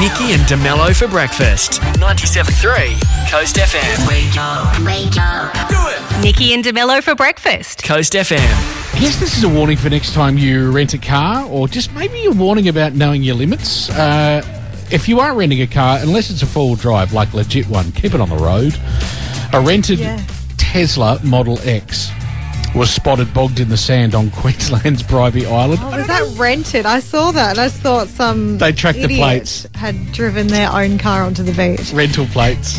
Nikki 0.00 0.32
and 0.32 0.42
DeMello 0.48 0.94
for 0.96 1.06
breakfast. 1.08 1.80
97.3 1.98 3.30
Coast 3.30 3.56
FM. 3.56 4.08
Wake 4.08 4.36
up, 4.38 4.78
wake 4.84 5.16
up. 5.18 5.52
Do 5.68 5.76
it. 5.78 6.22
Nikki 6.22 6.52
and 6.54 6.64
DeMello 6.64 7.02
for 7.02 7.14
breakfast. 7.14 7.82
Coast 7.84 8.14
FM. 8.14 8.38
I 8.94 8.98
guess 9.00 9.18
this 9.20 9.36
is 9.36 9.44
a 9.44 9.48
warning 9.48 9.76
for 9.76 9.90
next 9.90 10.14
time 10.14 10.38
you 10.38 10.70
rent 10.70 10.94
a 10.94 10.98
car, 10.98 11.46
or 11.46 11.68
just 11.68 11.92
maybe 11.94 12.24
a 12.26 12.30
warning 12.32 12.68
about 12.68 12.94
knowing 12.94 13.22
your 13.22 13.34
limits. 13.36 13.90
Uh, 13.90 14.42
if 14.90 15.08
you 15.08 15.20
are 15.20 15.34
renting 15.34 15.60
a 15.62 15.66
car, 15.66 15.98
unless 16.00 16.30
it's 16.30 16.42
a 16.42 16.46
four 16.46 16.68
wheel 16.68 16.76
drive, 16.76 17.12
like 17.12 17.32
legit 17.34 17.66
one, 17.68 17.92
keep 17.92 18.14
it 18.14 18.20
on 18.20 18.28
the 18.28 18.36
road. 18.36 18.74
A 19.52 19.60
rented 19.60 19.98
Yeah. 19.98 20.22
Tesla 20.56 21.20
Model 21.24 21.58
X 21.64 22.10
was 22.74 22.90
spotted 22.90 23.32
bogged 23.34 23.58
in 23.60 23.68
the 23.68 23.76
sand 23.76 24.14
on 24.14 24.30
Queensland's 24.42 25.02
Bribie 25.02 25.44
Island. 25.46 25.80
Oh, 25.82 25.96
was 25.96 26.06
that 26.06 26.38
rented? 26.38 26.86
I 26.86 27.00
saw 27.00 27.30
that. 27.32 27.50
and 27.50 27.58
I 27.60 27.68
thought 27.68 28.08
some 28.08 28.58
They 28.58 28.72
tracked 28.72 28.98
the 28.98 29.08
plates. 29.16 29.66
had 29.74 30.12
driven 30.12 30.46
their 30.46 30.70
own 30.70 30.98
car 30.98 31.22
onto 31.24 31.42
the 31.42 31.52
beach. 31.52 31.92
rental 31.92 32.26
plates. 32.26 32.78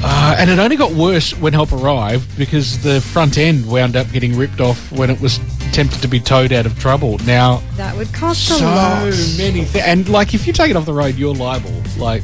Uh, 0.00 0.36
and 0.38 0.48
it 0.48 0.60
only 0.60 0.76
got 0.76 0.92
worse 0.92 1.36
when 1.38 1.52
help 1.52 1.72
arrived 1.72 2.38
because 2.38 2.80
the 2.84 3.00
front 3.00 3.36
end 3.36 3.66
wound 3.68 3.96
up 3.96 4.08
getting 4.12 4.36
ripped 4.36 4.60
off 4.60 4.92
when 4.92 5.10
it 5.10 5.20
was 5.20 5.38
attempted 5.70 6.00
to 6.00 6.06
be 6.08 6.20
towed 6.20 6.52
out 6.52 6.66
of 6.66 6.78
trouble. 6.78 7.18
Now, 7.26 7.60
That 7.76 7.96
would 7.96 8.12
cost 8.14 8.46
so 8.46 8.58
a 8.58 8.62
lot. 8.64 9.04
many 9.36 9.64
things. 9.64 9.74
And, 9.84 10.08
like, 10.08 10.34
if 10.34 10.46
you 10.46 10.52
take 10.52 10.70
it 10.70 10.76
off 10.76 10.86
the 10.86 10.92
road, 10.94 11.16
you're 11.16 11.34
liable. 11.34 11.82
Like, 11.96 12.22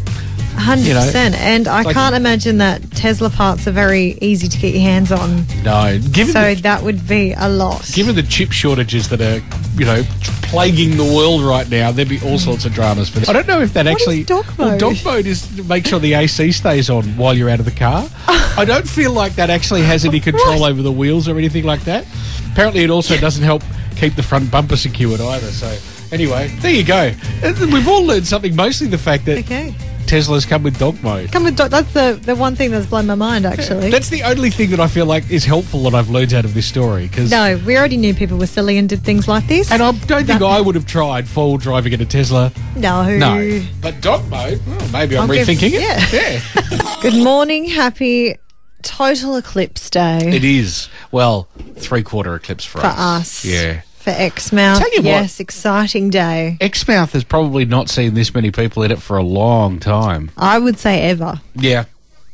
100%. 0.57 0.85
you 0.87 0.95
know, 0.95 1.01
and 1.39 1.69
I 1.69 1.83
like- 1.83 1.95
can't 1.95 2.15
imagine 2.15 2.59
that 2.59 2.91
Tesla 2.93 3.31
parts 3.31 3.67
are 3.67 3.73
very 3.73 4.17
easy 4.21 4.49
to 4.49 4.59
get 4.59 4.73
your 4.75 4.83
hands 4.83 5.13
on. 5.13 5.47
no. 5.63 5.99
Given, 6.13 6.33
So 6.33 6.55
the, 6.55 6.61
that 6.63 6.83
would 6.83 7.07
be 7.09 7.33
a 7.37 7.49
lot. 7.49 7.89
given 7.93 8.15
the 8.15 8.23
chip 8.23 8.53
shortages 8.53 9.09
that 9.09 9.21
are, 9.21 9.43
you 9.79 9.85
know, 9.85 10.03
plaguing 10.43 10.97
the 10.97 11.05
world 11.05 11.43
right 11.43 11.69
now, 11.69 11.91
there'd 11.91 12.09
be 12.09 12.21
all 12.25 12.39
sorts 12.39 12.65
of 12.65 12.73
dramas 12.73 13.09
for 13.09 13.19
this. 13.21 13.29
I 13.29 13.33
don't 13.33 13.49
know 13.49 13.61
if 13.61 13.73
that 13.75 13.87
What 13.87 13.93
actually. 13.93 14.21
is 14.21 14.27
dog 14.27 14.47
Well, 14.57 14.71
mode? 14.71 14.81
dog 14.81 14.97
mode 15.05 15.27
is 15.27 15.43
to 15.57 15.65
make 15.65 15.87
sure 15.87 15.99
the 15.99 16.15
AC 16.15 16.53
stays 16.53 16.89
on 16.91 17.05
while 17.17 17.35
you're 17.37 17.51
out 17.51 17.59
of 17.59 17.65
the 17.65 17.73
car. 17.73 18.09
I 18.57 18.65
don't 18.65 18.89
feel 18.89 19.13
like 19.13 19.35
that 19.35 19.51
actually 19.51 19.83
has 19.83 20.05
any 20.05 20.21
control 20.21 20.65
over 20.65 20.81
the 20.83 20.93
wheels 20.93 21.27
or 21.29 21.37
anything 21.39 21.65
like 21.65 21.83
that. 21.85 22.07
Apparently, 22.53 22.85
it 22.85 22.91
also 22.91 23.17
doesn't 23.17 23.43
help 23.43 23.63
keep 23.97 24.15
the 24.15 24.23
front 24.23 24.51
bumper 24.51 24.77
secured 24.77 25.21
either. 25.21 25.49
So, 25.51 25.77
anyway, 26.15 26.49
there 26.61 26.73
you 26.73 26.85
go. 26.85 27.13
We've 27.43 27.89
all 27.89 28.05
learned 28.05 28.27
something, 28.27 28.55
mostly 28.57 28.87
the 28.87 28.99
fact 28.99 29.27
that 29.27 29.39
Okay. 29.39 29.75
Teslas 30.07 30.47
come 30.47 30.63
with 30.63 30.79
dog 30.79 31.03
mode. 31.03 31.33
Come 31.33 31.45
with 31.45 31.57
dog. 31.57 31.71
That's 31.71 31.93
the, 31.95 32.21
the 32.23 32.35
one 32.37 32.55
thing 32.55 32.71
that's 32.71 32.85
blown 32.87 33.07
my 33.07 33.15
mind, 33.15 33.47
actually. 33.47 33.91
That's 33.91 34.11
the 34.11 34.23
only 34.23 34.51
thing 34.51 34.71
that 34.71 34.79
I 34.79 34.87
feel 34.87 35.07
like 35.07 35.29
is 35.31 35.45
helpful 35.45 35.83
that 35.85 35.95
I've 35.95 36.11
learned 36.11 36.35
out 36.35 36.45
of 36.45 36.53
this 36.53 36.67
story. 36.67 37.09
Cause, 37.09 37.31
no, 37.31 37.59
we 37.67 37.77
already 37.79 37.97
knew 37.97 38.13
people 38.15 38.37
were 38.37 38.47
silly 38.47 38.77
and 38.77 38.87
did 38.87 39.03
things 39.03 39.27
like 39.27 39.47
this. 39.47 39.73
And 39.73 39.83
I 39.83 39.93
don't 39.93 40.27
think 40.27 40.43
I 40.43 40.61
would 40.61 40.75
have 40.75 40.87
tried 40.87 41.27
full 41.27 41.57
driving 41.57 41.95
in 41.95 42.01
a 42.03 42.07
Tesla. 42.07 42.53
no. 42.77 43.17
No. 43.17 43.63
But 43.81 44.01
dog 44.03 44.29
mode, 44.29 44.61
well, 44.67 44.89
maybe 44.91 45.17
I'm 45.17 45.23
I'll 45.23 45.37
rethinking 45.37 45.71
yeah. 45.71 45.97
it. 45.99 46.43
Yeah. 46.53 46.99
Good 47.03 47.23
morning. 47.25 47.65
Happy 47.65 48.37
total 48.83 49.37
eclipse 49.37 49.89
day 49.89 50.19
it 50.19 50.45
is. 50.45 50.91
Well, 51.11 51.49
three 51.77 52.03
quarter 52.03 52.35
eclipse 52.35 52.65
for, 52.67 52.81
us. 52.81 52.85
for 52.85 53.01
us. 53.01 53.45
Yeah. 53.45 53.81
For 54.05 54.11
Exmouth. 54.11 54.79
Tell 54.81 54.91
you 54.93 54.99
what- 54.99 55.05
yes, 55.07 55.41
exciting 55.41 56.11
day. 56.11 56.59
Exmouth 56.61 57.13
has 57.15 57.25
probably 57.25 57.65
not 57.65 57.89
seen 57.89 58.13
this 58.13 58.35
many 58.35 58.51
people 58.51 58.83
in 58.83 58.91
it 58.91 59.01
for 59.01 59.17
a 59.17 59.23
long 59.23 59.79
time. 59.81 60.31
I 60.37 60.59
would 60.59 60.79
say 60.79 61.01
ever. 61.05 61.41
Yeah. 61.55 61.85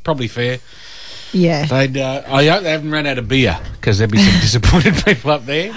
Probably 0.02 0.26
fair. 0.26 0.58
Yeah. 1.32 1.66
They'd, 1.66 1.96
uh, 1.96 2.22
I 2.26 2.46
hope 2.48 2.64
they 2.64 2.72
haven't 2.72 2.90
run 2.90 3.06
out 3.06 3.18
of 3.18 3.28
beer 3.28 3.56
because 3.74 3.98
there'd 3.98 4.10
be 4.10 4.18
some 4.18 4.40
disappointed 4.40 4.96
people 5.04 5.30
up 5.30 5.46
there. 5.46 5.70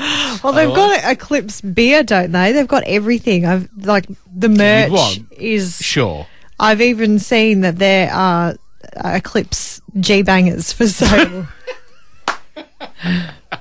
Well, 0.44 0.52
they've 0.53 0.67
got 0.73 1.03
Eclipse 1.11 1.61
beer, 1.61 2.02
don't 2.02 2.31
they? 2.31 2.53
They've 2.53 2.67
got 2.67 2.81
everything. 2.88 3.45
I've 3.45 3.69
like 3.78 4.07
the 4.35 4.50
merch 4.50 5.19
is. 5.38 5.78
Sure. 5.78 6.25
I've 6.59 6.81
even 6.81 7.19
seen 7.19 7.61
that 7.61 7.78
there 7.78 8.11
are 8.11 8.55
uh, 8.97 9.09
Eclipse 9.13 9.80
G 10.00 10.23
bangers 10.23 10.73
for 10.73 10.88
sale. 10.88 11.45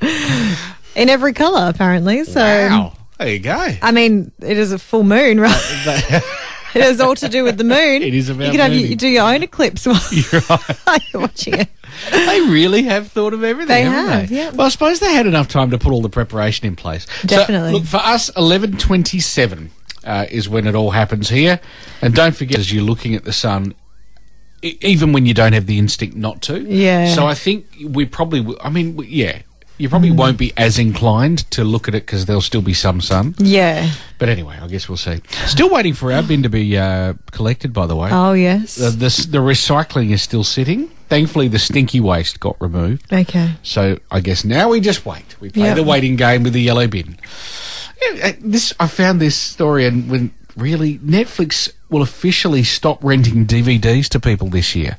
In 0.94 1.08
every 1.08 1.32
colour, 1.32 1.68
apparently. 1.68 2.24
So, 2.24 2.40
Wow. 2.40 2.92
There 3.18 3.28
you 3.30 3.38
go. 3.38 3.68
I 3.82 3.92
mean, 3.92 4.32
it 4.40 4.58
is 4.58 4.72
a 4.72 4.78
full 4.78 5.04
moon, 5.04 5.38
right? 5.38 5.60
it 6.74 6.82
has 6.82 7.00
all 7.00 7.14
to 7.14 7.28
do 7.28 7.44
with 7.44 7.56
the 7.56 7.64
moon. 7.64 8.02
It 8.02 8.14
is 8.14 8.28
about 8.28 8.46
You 8.46 8.50
could 8.50 8.60
have 8.60 8.72
you 8.74 8.96
do 8.96 9.06
your 9.08 9.32
own 9.32 9.42
eclipse 9.44 9.86
while 9.86 10.00
You're 10.12 10.40
right. 10.50 11.02
you're 11.12 11.22
watching 11.22 11.54
it. 11.54 11.68
they 12.10 12.40
really 12.40 12.82
have 12.84 13.08
thought 13.12 13.32
of 13.32 13.44
everything. 13.44 13.68
They 13.68 13.82
haven't 13.82 14.10
have, 14.10 14.28
they? 14.28 14.36
yeah. 14.36 14.50
Well, 14.50 14.66
I 14.66 14.70
suppose 14.70 14.98
they 14.98 15.12
had 15.12 15.26
enough 15.26 15.46
time 15.48 15.70
to 15.70 15.78
put 15.78 15.92
all 15.92 16.02
the 16.02 16.08
preparation 16.08 16.66
in 16.66 16.74
place. 16.74 17.06
So, 17.20 17.28
Definitely. 17.28 17.72
look 17.74 17.84
for 17.84 17.98
us, 17.98 18.28
eleven 18.36 18.76
twenty-seven 18.76 19.70
uh, 20.04 20.26
is 20.30 20.48
when 20.48 20.66
it 20.66 20.74
all 20.74 20.90
happens 20.90 21.28
here, 21.28 21.60
and 22.00 22.14
don't 22.14 22.34
forget 22.34 22.58
as 22.58 22.72
you're 22.72 22.82
looking 22.84 23.14
at 23.14 23.22
the 23.24 23.32
sun. 23.32 23.74
e- 24.62 24.78
Even 24.80 25.12
when 25.12 25.26
you 25.26 25.34
don't 25.34 25.52
have 25.52 25.66
the 25.66 25.78
instinct 25.78 26.16
not 26.16 26.42
to, 26.42 26.60
Yeah. 26.60 27.14
So 27.14 27.24
I 27.26 27.34
think 27.34 27.66
we 27.86 28.04
probably, 28.04 28.40
w- 28.40 28.58
I 28.60 28.68
mean, 28.70 28.96
w- 28.96 29.08
yeah, 29.10 29.42
you 29.78 29.88
probably 29.88 30.10
won't 30.10 30.38
be 30.38 30.52
as 30.56 30.78
inclined 30.78 31.50
to 31.52 31.64
look 31.64 31.88
at 31.88 31.94
it 31.94 32.06
because 32.06 32.26
there'll 32.26 32.40
still 32.42 32.62
be 32.62 32.74
some 32.74 33.00
sun. 33.00 33.34
Yeah. 33.38 33.90
But 34.18 34.28
anyway, 34.28 34.58
I 34.60 34.68
guess 34.68 34.88
we'll 34.88 34.96
see. 34.98 35.20
Still 35.46 35.70
waiting 35.70 35.94
for 35.94 36.12
our 36.12 36.22
bin 36.22 36.42
to 36.44 36.48
be 36.48 36.76
uh, 36.78 37.14
collected, 37.32 37.72
by 37.72 37.86
the 37.86 37.96
way. 37.96 38.10
Oh 38.12 38.32
yes. 38.34 38.76
The, 38.76 38.90
the, 38.90 39.26
the 39.30 39.38
recycling 39.38 40.10
is 40.10 40.22
still 40.22 40.44
sitting. 40.44 40.88
Thankfully, 41.08 41.48
the 41.48 41.58
stinky 41.58 42.00
waste 42.00 42.40
got 42.40 42.56
removed. 42.60 43.12
okay. 43.12 43.54
So 43.62 43.98
I 44.10 44.20
guess 44.20 44.44
now 44.44 44.68
we 44.70 44.80
just 44.80 45.04
wait. 45.04 45.40
We 45.40 45.50
play 45.50 45.64
Yep. 45.64 45.76
the 45.76 45.82
waiting 45.82 46.16
game 46.16 46.42
with 46.42 46.52
the 46.54 46.62
yellow 46.62 46.86
bin. 46.86 47.18
Yeah, 48.00 48.28
uh, 48.28 48.32
this 48.40 48.72
I 48.80 48.86
found 48.88 49.20
this 49.20 49.36
story 49.36 49.84
and 49.86 50.10
when 50.10 50.32
really 50.56 50.98
Netflix 50.98 51.70
will 51.90 52.02
officially 52.02 52.62
stop 52.62 53.02
renting 53.04 53.46
DVDs 53.46 54.08
to 54.10 54.20
people 54.20 54.48
this 54.48 54.74
year. 54.74 54.96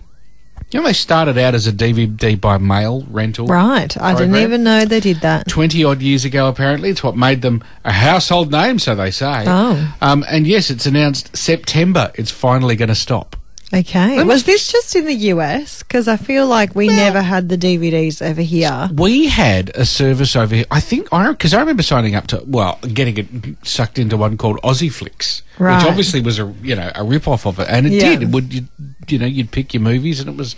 You 0.74 0.80
know 0.80 0.88
they 0.88 0.94
started 0.94 1.38
out 1.38 1.54
as 1.54 1.68
a 1.68 1.72
DVD 1.72 2.40
by 2.40 2.58
mail 2.58 3.06
rental. 3.12 3.46
Right. 3.46 3.96
I 4.02 4.16
didn't 4.16 4.36
even 4.38 4.64
know 4.64 4.86
they 4.86 5.00
did 5.00 5.18
that. 5.18 5.48
20 5.48 5.84
odd 5.84 6.02
years 6.02 6.26
ago, 6.26 6.48
apparently. 6.48 6.90
It's 6.90 7.04
what 7.04 7.16
made 7.16 7.44
them 7.44 7.64
a 7.86 7.92
household 7.92 8.52
name, 8.52 8.80
so 8.80 8.96
they 8.96 9.12
say. 9.12 9.44
Oh. 9.46 9.96
Um, 10.02 10.26
and 10.28 10.48
yes, 10.48 10.72
it's 10.72 10.88
announced 10.88 11.38
September 11.38 12.12
it's 12.16 12.32
finally 12.32 12.76
going 12.76 12.90
to 12.90 12.96
stop. 12.96 13.36
Okay. 13.74 14.24
Was 14.24 14.44
this 14.44 14.72
just 14.72 14.96
in 14.96 15.06
the 15.06 15.16
US? 15.34 15.82
Because 15.82 16.08
I 16.08 16.16
feel 16.16 16.46
like 16.46 16.76
we 16.76 16.88
never 16.88 17.22
had 17.24 17.50
the 17.50 17.58
DVDs 17.58 18.22
over 18.22 18.42
here. 18.42 18.88
We 18.94 19.28
had 19.28 19.72
a 19.76 19.84
service 19.86 20.36
over 20.36 20.54
here. 20.56 20.66
I 20.70 20.80
think 20.80 21.12
I 21.12 21.32
because 21.32 21.56
I 21.56 21.60
remember 21.60 21.82
signing 21.82 22.14
up 22.14 22.28
to 22.28 22.44
well, 22.46 22.78
getting 22.94 23.18
it 23.18 23.28
sucked 23.64 23.98
into 23.98 24.16
one 24.16 24.38
called 24.38 24.60
Aussie 24.62 24.92
Flicks, 24.92 25.42
Right. 25.58 25.78
which 25.78 25.88
obviously 25.88 26.22
was 26.22 26.38
a 26.38 26.54
you 26.62 26.76
know 26.76 26.92
a 26.94 27.04
rip 27.04 27.28
off 27.28 27.48
of 27.48 27.60
it, 27.60 27.68
and 27.68 27.88
it 27.88 27.94
Yeah. 27.94 28.10
did. 28.10 28.22
It 28.24 28.30
would 28.30 28.54
you, 28.54 28.68
you 29.12 29.20
know 29.20 29.26
you'd 29.26 29.52
pick 29.52 29.74
your 29.74 29.82
movies, 29.82 30.20
and 30.20 30.30
it 30.30 30.38
was 30.38 30.56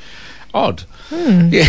odd. 0.53 0.81
Hmm. 1.09 1.49
Yeah, 1.51 1.67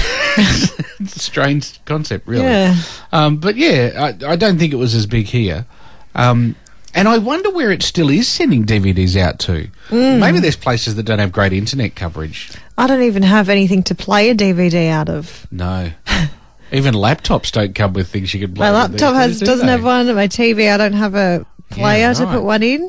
it's 0.98 1.16
a 1.16 1.20
strange 1.20 1.84
concept, 1.84 2.26
really. 2.26 2.44
Yeah. 2.44 2.76
Um, 3.12 3.38
but 3.38 3.56
yeah, 3.56 3.92
I, 3.96 4.32
I 4.32 4.36
don't 4.36 4.58
think 4.58 4.72
it 4.72 4.76
was 4.76 4.94
as 4.94 5.06
big 5.06 5.26
here. 5.26 5.66
Um, 6.14 6.56
and 6.94 7.08
I 7.08 7.18
wonder 7.18 7.50
where 7.50 7.70
it 7.70 7.82
still 7.82 8.08
is 8.08 8.26
sending 8.26 8.64
DVDs 8.64 9.16
out 9.16 9.38
to. 9.40 9.68
Hmm. 9.88 10.20
Maybe 10.20 10.40
there's 10.40 10.56
places 10.56 10.94
that 10.94 11.02
don't 11.02 11.18
have 11.18 11.32
great 11.32 11.52
internet 11.52 11.94
coverage. 11.94 12.52
I 12.78 12.86
don't 12.86 13.02
even 13.02 13.22
have 13.22 13.48
anything 13.48 13.82
to 13.84 13.94
play 13.94 14.30
a 14.30 14.34
DVD 14.34 14.88
out 14.90 15.08
of. 15.08 15.46
No. 15.50 15.92
Even 16.72 16.94
laptops 16.94 17.52
don't 17.52 17.74
come 17.74 17.92
with 17.92 18.08
things 18.08 18.34
you 18.34 18.40
can 18.40 18.54
play. 18.54 18.66
My 18.66 18.72
laptop 18.72 19.14
has 19.14 19.38
days, 19.38 19.46
doesn't 19.46 19.68
have 19.68 19.84
one. 19.84 20.12
My 20.14 20.26
TV, 20.26 20.72
I 20.72 20.76
don't 20.76 20.94
have 20.94 21.14
a 21.14 21.46
player 21.70 22.12
to 22.12 22.24
right. 22.24 22.32
put 22.32 22.42
one 22.42 22.62
in. 22.62 22.88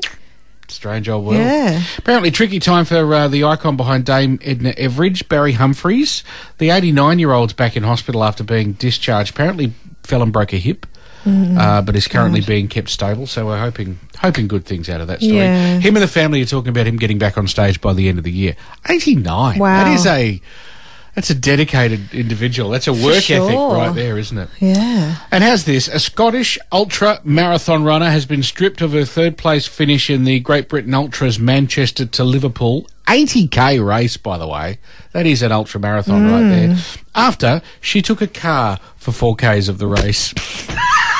Strange 0.70 1.08
old 1.08 1.24
world. 1.24 1.38
Yeah. 1.38 1.82
Apparently, 1.96 2.30
tricky 2.30 2.60
time 2.60 2.84
for 2.84 3.14
uh, 3.14 3.28
the 3.28 3.44
icon 3.44 3.76
behind 3.76 4.04
Dame 4.04 4.38
Edna 4.42 4.72
Everage, 4.72 5.28
Barry 5.28 5.52
Humphries. 5.52 6.22
The 6.58 6.70
89 6.70 7.18
year 7.18 7.32
old's 7.32 7.52
back 7.52 7.76
in 7.76 7.82
hospital 7.82 8.22
after 8.22 8.44
being 8.44 8.72
discharged. 8.72 9.30
Apparently, 9.30 9.72
fell 10.02 10.22
and 10.22 10.32
broke 10.32 10.52
a 10.52 10.58
hip. 10.58 10.86
Mm-hmm. 11.24 11.58
Uh, 11.58 11.82
but 11.82 11.96
is 11.96 12.06
currently 12.06 12.40
being 12.40 12.68
kept 12.68 12.88
stable, 12.88 13.26
so 13.26 13.46
we're 13.46 13.58
hoping 13.58 13.98
hoping 14.18 14.46
good 14.46 14.64
things 14.64 14.88
out 14.88 15.00
of 15.00 15.08
that 15.08 15.20
story. 15.20 15.36
Yeah. 15.36 15.78
Him 15.78 15.96
and 15.96 16.02
the 16.02 16.08
family 16.08 16.40
are 16.40 16.46
talking 16.46 16.68
about 16.68 16.86
him 16.86 16.96
getting 16.96 17.18
back 17.18 17.36
on 17.36 17.48
stage 17.48 17.80
by 17.80 17.92
the 17.92 18.08
end 18.08 18.18
of 18.18 18.24
the 18.24 18.30
year. 18.30 18.56
Eighty 18.88 19.14
nine. 19.14 19.58
Wow. 19.58 19.84
That 19.84 19.92
is 19.92 20.06
a 20.06 20.40
that's 21.18 21.30
a 21.30 21.34
dedicated 21.34 22.14
individual. 22.14 22.70
That's 22.70 22.86
a 22.86 22.92
work 22.92 23.28
ethic 23.28 23.56
right 23.56 23.92
there, 23.92 24.18
isn't 24.18 24.38
it? 24.38 24.48
Yeah. 24.60 25.16
And 25.32 25.42
how's 25.42 25.64
this? 25.64 25.88
A 25.88 25.98
Scottish 25.98 26.60
ultra 26.70 27.20
marathon 27.24 27.82
runner 27.82 28.08
has 28.08 28.24
been 28.24 28.44
stripped 28.44 28.80
of 28.82 28.92
her 28.92 29.04
third 29.04 29.36
place 29.36 29.66
finish 29.66 30.10
in 30.10 30.22
the 30.22 30.38
Great 30.38 30.68
Britain 30.68 30.94
Ultras 30.94 31.40
Manchester 31.40 32.06
to 32.06 32.22
Liverpool 32.22 32.86
80k 33.08 33.84
race, 33.84 34.16
by 34.16 34.38
the 34.38 34.46
way. 34.46 34.78
That 35.10 35.26
is 35.26 35.42
an 35.42 35.50
ultra 35.50 35.80
marathon 35.80 36.30
right 36.30 36.42
hmm. 36.42 36.50
there. 36.50 36.76
After 37.16 37.62
she 37.80 38.00
took 38.00 38.22
a 38.22 38.28
car 38.28 38.78
for 38.96 39.10
4k's 39.10 39.68
of 39.68 39.78
the 39.78 39.88
race. 39.88 40.32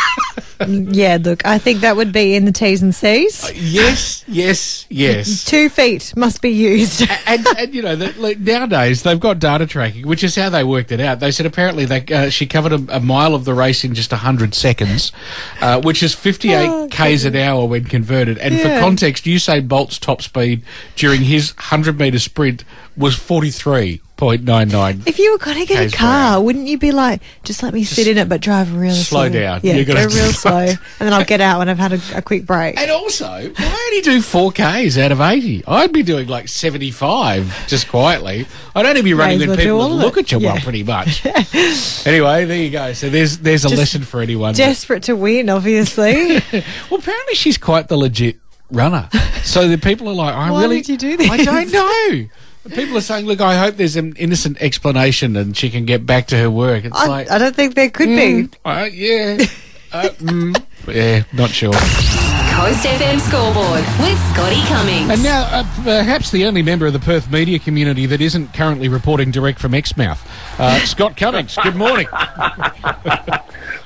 yeah, 0.66 1.18
look, 1.20 1.44
I 1.46 1.58
think 1.58 1.80
that 1.80 1.96
would 1.96 2.12
be 2.12 2.34
in 2.34 2.44
the 2.44 2.52
T's 2.52 2.82
and 2.82 2.94
C's. 2.94 3.50
yes, 3.54 4.24
yes, 4.26 4.86
yes. 4.88 5.44
Two 5.46 5.68
feet 5.68 6.12
must 6.16 6.42
be 6.42 6.50
used. 6.50 7.02
and, 7.26 7.46
and 7.58 7.74
you 7.74 7.82
know, 7.82 7.94
the, 7.96 8.12
like, 8.20 8.38
nowadays 8.38 9.02
they've 9.02 9.20
got 9.20 9.38
data 9.38 9.66
tracking, 9.66 10.06
which 10.06 10.24
is 10.24 10.34
how 10.34 10.50
they 10.50 10.64
worked 10.64 10.90
it 10.92 11.00
out. 11.00 11.20
They 11.20 11.30
said 11.30 11.46
apparently 11.46 11.84
they, 11.84 12.04
uh, 12.06 12.30
she 12.30 12.46
covered 12.46 12.72
a, 12.72 12.96
a 12.96 13.00
mile 13.00 13.34
of 13.34 13.44
the 13.44 13.54
race 13.54 13.84
in 13.84 13.94
just 13.94 14.10
hundred 14.10 14.54
seconds, 14.54 15.12
uh, 15.60 15.80
which 15.82 16.02
is 16.02 16.14
fifty-eight 16.14 16.68
Oh, 16.68 16.88
k's 16.90 17.24
an 17.24 17.36
hour 17.36 17.64
when 17.66 17.84
converted. 17.84 18.38
And 18.38 18.58
for 18.60 18.68
Yeah. 18.68 18.80
context, 18.80 19.24
Usain 19.24 19.68
Bolt's 19.68 19.98
top 19.98 20.22
speed 20.22 20.62
during 20.96 21.20
his 21.22 21.52
hundred 21.56 21.98
meter 21.98 22.18
sprint 22.18 22.64
was 22.96 23.14
forty-three 23.14 24.00
point 24.18 24.42
nine 24.42 24.68
nine. 24.68 25.02
If 25.06 25.18
you 25.18 25.32
were 25.32 25.38
going 25.38 25.56
to 25.58 25.64
get 25.64 25.78
K's 25.84 25.94
a 25.94 25.96
car, 25.96 26.42
wouldn't 26.42 26.66
you 26.66 26.76
be 26.76 26.90
like, 26.92 27.22
just 27.44 27.62
let 27.62 27.72
me 27.72 27.84
sit 27.84 28.06
in 28.06 28.18
it, 28.18 28.28
but 28.28 28.42
drive 28.42 28.74
really 28.76 28.94
slow 28.94 29.28
slow? 29.30 29.40
down. 29.40 29.60
Yeah, 29.62 29.76
You're 29.76 29.84
go 29.86 29.94
real 29.94 30.08
just- 30.10 30.42
slow, 30.42 30.58
and 30.58 30.78
then 30.98 31.14
I'll 31.14 31.24
get 31.24 31.40
out 31.40 31.60
when 31.60 31.70
I've 31.70 31.78
had 31.78 31.92
a, 31.94 32.00
a 32.16 32.20
quick 32.20 32.44
break. 32.44 32.76
And 32.78 32.90
also, 32.90 33.26
why 33.26 33.86
only 33.90 34.02
do 34.02 34.20
four 34.20 34.52
k's 34.52 34.98
out 34.98 35.12
of 35.12 35.20
eighty? 35.22 35.64
I'd 35.66 35.92
be 35.92 36.02
doing 36.02 36.28
like 36.28 36.48
seventy-five 36.48 37.66
just 37.68 37.88
quietly. 37.88 38.46
I'd 38.74 38.84
only 38.84 39.02
be 39.02 39.14
running 39.14 39.38
when 39.38 39.48
well 39.50 39.56
people 39.56 39.88
look 39.90 40.16
it. 40.18 40.20
at 40.24 40.32
you 40.32 40.40
well, 40.40 40.58
pretty 40.58 40.82
much. 40.82 41.24
anyway, 42.06 42.44
there 42.44 42.56
you 42.56 42.70
go. 42.70 42.92
So 42.92 43.08
there's 43.08 43.38
there's 43.38 43.64
a 43.64 43.68
Just 43.68 43.78
lesson 43.78 44.02
for 44.02 44.20
anyone. 44.20 44.54
Desperate 44.54 45.04
to 45.04 45.14
win, 45.16 45.48
obviously. 45.48 46.40
Well, 46.90 47.00
apparently 47.00 47.34
she's 47.34 47.56
quite 47.58 47.88
the 47.88 47.96
legit 47.96 48.38
runner. 48.70 49.08
So 49.42 49.68
the 49.68 49.78
people 49.78 50.08
are 50.08 50.14
like, 50.14 50.34
I 50.34 50.50
Why 50.50 50.62
really. 50.62 50.80
did 50.80 50.88
you 50.88 50.96
do 50.96 51.16
this? 51.16 51.30
I 51.30 51.36
don't 51.44 51.72
know. 51.72 52.28
People 52.74 52.98
are 52.98 53.02
saying, 53.02 53.26
look, 53.26 53.40
I 53.40 53.56
hope 53.56 53.76
there's 53.76 53.96
an 53.96 54.14
innocent 54.16 54.60
explanation 54.60 55.36
and 55.36 55.56
she 55.56 55.70
can 55.70 55.84
get 55.84 56.04
back 56.04 56.26
to 56.28 56.36
her 56.38 56.50
work. 56.50 56.84
It's 56.84 56.96
I, 56.96 57.06
like, 57.06 57.30
I 57.30 57.38
don't 57.38 57.56
think 57.56 57.74
there 57.74 57.90
could 57.90 58.08
be. 58.08 58.48
uh, 58.64 58.88
yeah. 58.92 59.38
Uh, 59.90 60.02
mm, 60.18 60.54
yeah, 60.86 61.22
not 61.32 61.48
sure. 61.48 61.72
Coast 61.72 62.84
FM 62.84 63.18
scoreboard 63.20 63.82
with 64.00 64.18
Scotty 64.34 64.60
Cummings. 64.66 65.08
And 65.08 65.22
now, 65.22 65.48
uh, 65.50 65.64
perhaps 65.82 66.30
the 66.30 66.44
only 66.44 66.60
member 66.60 66.86
of 66.86 66.92
the 66.92 66.98
Perth 66.98 67.30
media 67.32 67.58
community 67.58 68.04
that 68.04 68.20
isn't 68.20 68.52
currently 68.52 68.88
reporting 68.88 69.30
direct 69.30 69.58
from 69.58 69.72
Exmouth, 69.72 70.28
uh, 70.60 70.78
Scott 70.80 71.16
Cummings. 71.16 71.56
Good 71.62 71.76
morning. 71.76 72.06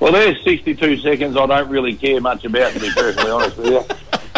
Well, 0.02 0.10
there's 0.10 0.42
62 0.42 0.96
seconds 0.98 1.36
I 1.36 1.46
don't 1.46 1.69
really 1.69 1.94
care 1.94 2.20
much 2.20 2.44
about, 2.44 2.72
to 2.72 2.80
be 2.80 2.90
perfectly 2.90 3.30
honest 3.30 3.56
with 3.56 3.66
you. 3.66 3.84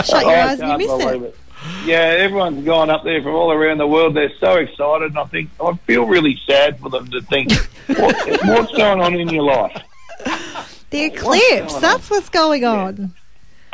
Shut 0.04 0.20
your 0.22 0.30
I 0.30 0.42
eyes 0.50 0.60
and 0.60 0.72
you 0.72 0.76
miss 0.76 0.86
believe 0.88 1.22
it. 1.22 1.38
Yeah, 1.84 1.96
everyone's 1.96 2.64
gone 2.64 2.90
up 2.90 3.04
there 3.04 3.22
from 3.22 3.34
all 3.34 3.52
around 3.52 3.78
the 3.78 3.86
world. 3.86 4.14
They're 4.14 4.32
so 4.38 4.56
excited, 4.56 5.10
and 5.10 5.18
I 5.18 5.24
think 5.24 5.50
I 5.60 5.74
feel 5.86 6.06
really 6.06 6.38
sad 6.46 6.78
for 6.80 6.90
them 6.90 7.10
to 7.10 7.20
think, 7.22 7.52
what, 7.86 8.44
what's 8.44 8.72
going 8.72 9.00
on 9.00 9.14
in 9.14 9.28
your 9.28 9.44
life? 9.44 9.82
The 10.90 11.04
eclipse, 11.04 11.74
on? 11.74 11.80
that's 11.80 12.08
what's 12.10 12.28
going 12.28 12.64
on. 12.64 13.14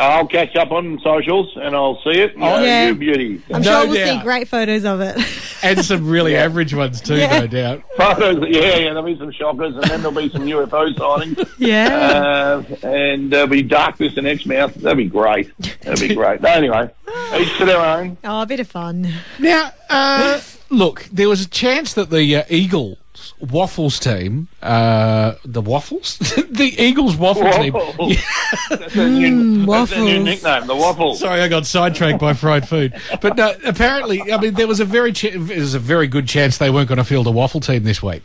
I'll 0.01 0.27
catch 0.27 0.57
up 0.57 0.71
on 0.73 0.99
socials 1.05 1.53
and 1.57 1.75
I'll 1.77 2.01
see 2.03 2.19
it. 2.19 2.33
Oh, 2.37 2.63
yeah. 2.63 2.89
You 2.89 2.95
beauty. 2.95 3.43
I'm 3.53 3.63
No 3.63 3.83
sure 3.83 3.87
we'll 3.89 3.95
doubt. 3.97 4.19
see 4.19 4.23
great 4.25 4.49
photos 4.49 4.85
of 4.85 5.01
it. 5.01 5.17
And 5.63 5.85
some 5.85 6.09
really 6.09 6.35
average 6.45 6.73
ones, 6.75 7.01
too, 7.01 7.17
Yeah. 7.17 7.41
no 7.41 7.47
doubt. 7.47 7.83
Photos, 7.97 8.45
yeah, 8.49 8.61
yeah, 8.77 8.85
there'll 8.95 9.03
be 9.03 9.19
some 9.19 9.31
shockers, 9.31 9.75
and 9.75 9.85
then 9.85 10.01
there'll 10.03 10.17
be 10.17 10.31
some 10.31 10.43
UFO 10.47 10.97
sightings. 10.97 11.39
yeah. 11.59 12.63
Uh, 12.73 12.87
and 12.87 13.31
there'll 13.31 13.47
be 13.47 13.63
darkness 13.63 14.17
in 14.17 14.25
Exmouth. 14.27 14.75
That'd 14.77 14.97
be 14.97 15.05
great. 15.05 15.51
That'd 15.83 16.09
be 16.09 16.15
great. 16.17 16.41
But 16.41 16.53
anyway, 16.57 16.89
each 17.37 17.59
to 17.59 17.65
their 17.67 17.79
own. 17.81 18.17
oh, 18.25 18.43
a 18.43 18.47
bit 18.47 18.61
of 18.61 18.69
fun. 18.69 19.13
Now, 19.39 19.71
uh, 19.91 20.41
look, 20.71 21.05
there 21.13 21.29
was 21.29 21.43
a 21.45 21.49
chance 21.49 21.93
that 21.95 22.09
the 22.11 22.37
uh, 22.37 22.43
Eagles 22.49 22.97
Waffles 23.41 23.99
team, 23.99 24.49
uh, 24.63 25.35
the 25.45 25.61
Waffles? 25.61 26.19
the 26.51 26.75
Eagles 26.79 27.17
Waffle 27.17 27.51
team. 27.53 27.73
Waffles. 27.75 28.17
That's 28.71 28.95
their 28.95 29.09
new, 29.09 29.67
that's 29.67 29.91
their 29.91 30.01
new 30.01 30.15
waffles. 30.19 30.25
nickname, 30.25 30.67
the 30.67 30.77
Waffles. 30.77 31.19
Sorry, 31.21 31.41
I 31.41 31.49
got 31.49 31.67
sidetracked 31.67 32.19
by 32.21 32.35
fried 32.35 32.69
food. 32.69 32.95
But 33.21 33.37
no, 33.37 33.55
apparently, 33.65 34.33
I 34.33 34.41
mean, 34.41 34.55
there 34.55 34.67
was 34.69 34.81
a 34.81 34.85
very, 34.85 35.13
ch- 35.13 35.35
was 35.35 35.75
a 35.75 35.79
very 35.79 36.07
good 36.07 36.29
chance 36.29 36.59
they 36.59 36.71
weren't 36.71 36.89
going 36.89 36.99
to 36.99 37.05
field 37.05 37.27
a 37.27 37.31
waffle 37.31 37.61
team 37.61 37.83
this 37.85 38.03
week. 38.03 38.23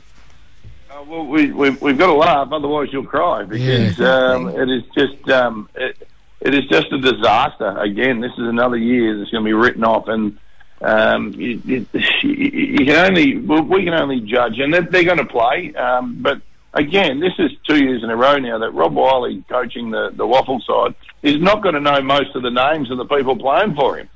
Uh, 0.92 1.04
well, 1.08 1.26
we, 1.26 1.52
we, 1.52 1.72
we've 1.72 1.98
got 1.98 2.08
to 2.08 2.14
laugh, 2.14 2.50
otherwise 2.52 2.90
you'll 2.92 3.06
cry 3.06 3.44
because 3.44 3.98
Yeah. 4.00 4.34
um, 4.34 4.50
it 4.50 4.70
is 4.70 4.84
just 4.96 5.30
um, 5.30 5.68
it, 5.76 6.08
it 6.42 6.54
is 6.54 6.66
just 6.68 6.92
a 6.92 7.00
disaster. 7.00 7.76
Again, 7.80 8.22
this 8.22 8.32
is 8.34 8.48
another 8.48 8.78
year 8.78 9.18
that's 9.18 9.32
going 9.32 9.44
to 9.44 9.48
be 9.48 9.54
written 9.54 9.84
off, 9.84 10.08
and 10.08 10.38
um, 10.82 11.32
you, 11.34 11.62
you, 11.66 11.86
you 12.24 12.86
can 12.86 12.96
only 12.96 13.38
well, 13.38 13.64
we 13.64 13.84
can 13.86 13.94
only 13.94 14.22
judge, 14.22 14.60
and 14.60 14.74
they're, 14.74 14.82
they're 14.82 15.04
going 15.04 15.18
to 15.18 15.26
play. 15.26 15.74
Um, 15.76 16.18
but 16.22 16.42
again, 16.74 17.20
this 17.20 17.34
is 17.40 17.52
two 17.68 17.84
years 17.84 18.04
in 18.04 18.10
a 18.10 18.16
row 18.16 18.38
now 18.38 18.60
that 18.60 18.72
Rob 18.72 18.94
Wiley 18.94 19.44
coaching 19.50 19.92
the, 19.92 20.12
the 20.14 20.28
waffle 20.28 20.60
side 20.62 20.94
is 21.24 21.42
not 21.42 21.64
going 21.64 21.76
to 21.76 21.82
know 21.82 22.02
most 22.02 22.36
of 22.36 22.44
the 22.44 22.52
names 22.52 22.92
of 22.92 22.98
the 22.98 23.06
people 23.06 23.36
playing 23.36 23.74
for 23.76 23.98
him. 23.98 24.10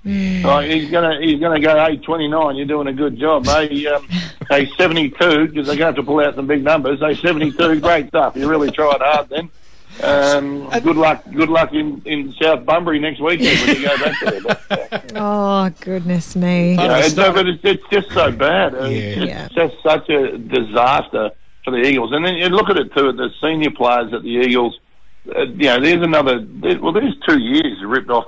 Like 0.44 0.70
he's 0.70 0.92
going 0.92 1.10
to 1.10 1.26
he's 1.26 1.40
going 1.40 1.60
to 1.60 1.66
go, 1.66 1.76
hey, 1.84 1.98
twenty 1.98 2.28
nine, 2.28 2.56
you're 2.56 2.68
doing 2.68 2.88
a 2.88 2.94
good 2.94 3.18
job. 3.18 3.46
Hey, 3.46 3.88
um, 3.88 4.08
hey, 4.50 4.70
seventy 4.78 5.10
two, 5.10 5.48
because 5.48 5.66
they're 5.66 5.78
going 5.78 5.78
to 5.78 5.86
have 5.86 5.96
to 5.96 6.04
pull 6.04 6.20
out 6.20 6.36
some 6.36 6.46
big 6.48 6.64
numbers. 6.64 7.00
Hey, 7.00 7.16
seventy 7.16 7.52
two, 7.52 7.80
great 7.82 8.10
stuff. 8.10 8.36
You 8.36 8.50
really 8.50 8.70
tried 8.70 9.02
hard 9.02 9.30
then. 9.30 9.50
Um, 10.04 10.70
good 10.82 10.96
luck. 10.98 11.24
Good 11.32 11.50
luck 11.50 11.74
in, 11.74 12.02
in 12.06 12.34
South 12.42 12.66
Bunbury 12.66 13.00
next 13.00 13.20
weekend 13.22 13.60
when 13.68 13.76
you 13.82 13.88
go 13.88 13.98
back 13.98 14.16
there. 14.22 14.42
But, 14.42 14.94
uh, 14.94 15.00
Oh, 15.16 15.70
goodness 15.82 16.36
me. 16.36 16.72
you 16.72 16.78
know, 16.78 16.96
it's, 16.98 17.10
stuff. 17.10 17.36
but 17.36 17.48
it's, 17.48 17.60
it's 17.64 17.84
just 17.92 18.10
so 18.12 18.32
bad. 18.32 18.76
Uh, 18.76 18.86
It's 18.86 19.18
Yeah. 19.18 19.48
just, 19.50 19.56
just 19.56 19.84
such 19.84 20.10
a 20.10 20.38
disaster 20.38 21.32
for 21.66 21.72
the 21.72 21.78
Eagles. 21.82 22.12
And 22.14 22.26
then 22.26 22.36
you 22.36 22.48
look 22.50 22.70
at 22.70 22.78
it 22.78 22.94
too, 22.96 23.12
the 23.12 23.30
senior 23.42 23.72
players 23.72 24.14
at 24.14 24.22
the 24.24 24.30
Eagles. 24.30 24.80
Uh, 25.36 25.42
you 25.42 25.66
know, 25.66 25.80
there's 25.82 26.02
another. 26.04 26.40
There, 26.46 26.80
well, 26.80 26.94
there's 26.94 27.16
two 27.28 27.38
years 27.40 27.78
ripped 27.84 28.10
off 28.10 28.26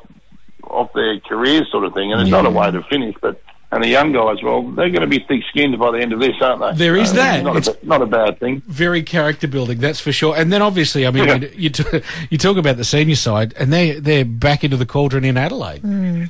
off 0.64 0.92
their 0.94 1.20
careers, 1.22 1.70
sort 1.72 1.86
of 1.86 1.94
thing. 1.94 2.12
And 2.12 2.22
it's 2.22 2.30
not 2.32 2.46
a 2.46 2.50
way 2.50 2.70
to 2.72 2.84
finish, 2.84 3.16
but. 3.22 3.42
And 3.74 3.82
the 3.82 3.88
young 3.88 4.12
guys, 4.12 4.44
well, 4.44 4.64
they're 4.64 4.90
going 4.90 5.02
to 5.02 5.08
be 5.08 5.20
thick-skinned 5.20 5.80
by 5.80 5.92
the 5.92 6.00
end 6.00 6.12
of 6.12 6.20
this, 6.20 6.36
aren't 6.42 6.60
they? 6.60 6.84
There 6.86 6.98
is 6.98 7.12
Uh, 7.12 7.16
that. 7.16 7.36
It's 7.38 7.44
not, 7.46 7.56
It's- 7.58 7.78
a, 7.82 7.86
not 7.86 8.02
a 8.02 8.06
bad 8.06 8.38
thing. 8.40 8.62
Very 8.68 9.02
character 9.02 9.48
building, 9.48 9.80
that's 9.80 10.02
for 10.02 10.12
sure. 10.12 10.36
And 10.36 10.52
then 10.52 10.62
obviously, 10.62 11.08
I 11.08 11.12
mean, 11.12 11.26
Yeah. 11.26 11.48
you, 11.56 11.70
t- 11.70 12.02
you 12.30 12.38
talk 12.38 12.58
about 12.58 12.76
the 12.76 12.84
senior 12.84 13.16
side, 13.16 13.54
and 13.58 13.72
they 13.72 13.92
they're 13.94 14.26
back 14.26 14.66
into 14.66 14.76
the 14.76 14.86
cauldron 14.86 15.24
in 15.24 15.38
Adelaide. 15.38 16.30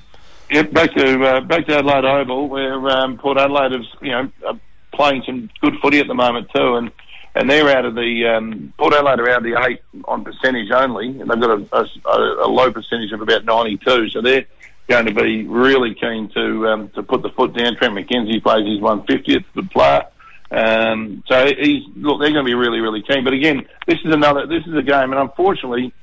Yep, 0.51 0.71
back 0.73 0.93
to 0.95 1.23
uh, 1.25 1.39
back 1.41 1.65
to 1.67 1.77
Adelaide 1.77 2.05
Oval, 2.05 2.47
where 2.49 2.89
um, 2.89 3.17
Port 3.17 3.37
Adelaide 3.39 3.73
is, 3.79 3.87
you 4.01 4.11
know, 4.11 4.29
uh, 4.47 4.53
playing 4.93 5.23
some 5.25 5.49
good 5.61 5.75
footy 5.81 5.99
at 5.99 6.07
the 6.07 6.13
moment 6.13 6.47
too, 6.55 6.75
and 6.75 6.91
and 7.33 7.49
they're 7.49 7.69
out 7.75 7.85
of 7.85 7.95
the 7.95 8.27
um, 8.27 8.73
Port 8.77 8.93
Adelaide 8.93 9.19
are 9.21 9.29
out 9.29 9.37
of 9.37 9.43
the 9.43 9.57
eight 9.67 9.79
on 10.05 10.23
percentage 10.25 10.69
only, 10.69 11.07
and 11.19 11.29
they've 11.29 11.39
got 11.39 11.57
a, 11.73 11.87
a, 12.07 12.45
a 12.45 12.49
low 12.49 12.69
percentage 12.71 13.13
of 13.13 13.21
about 13.21 13.45
ninety 13.45 13.77
two, 13.77 14.09
so 14.09 14.21
they're 14.21 14.45
going 14.91 15.05
to 15.05 15.13
be 15.13 15.47
really 15.47 15.95
keen 15.95 16.29
to 16.35 16.67
um, 16.67 16.89
to 16.95 17.03
put 17.03 17.21
the 17.21 17.29
foot 17.29 17.55
down. 17.55 17.75
Trent 17.77 17.95
McKenzie 17.95 18.43
plays 18.43 18.67
his 18.67 18.81
one 18.81 19.05
fiftieth, 19.05 19.43
good 19.55 19.71
player. 19.71 20.03
Um, 20.51 21.23
so 21.27 21.45
he's 21.45 21.83
look, 21.95 22.19
they're 22.19 22.33
going 22.33 22.45
to 22.45 22.49
be 22.49 22.55
really, 22.55 22.79
really 22.79 23.01
keen. 23.01 23.23
But 23.23 23.33
again, 23.33 23.65
this 23.87 23.99
is 24.03 24.13
another, 24.13 24.45
this 24.47 24.65
is 24.67 24.75
a 24.75 24.81
game, 24.81 25.11
and 25.13 25.19
unfortunately, 25.19 25.93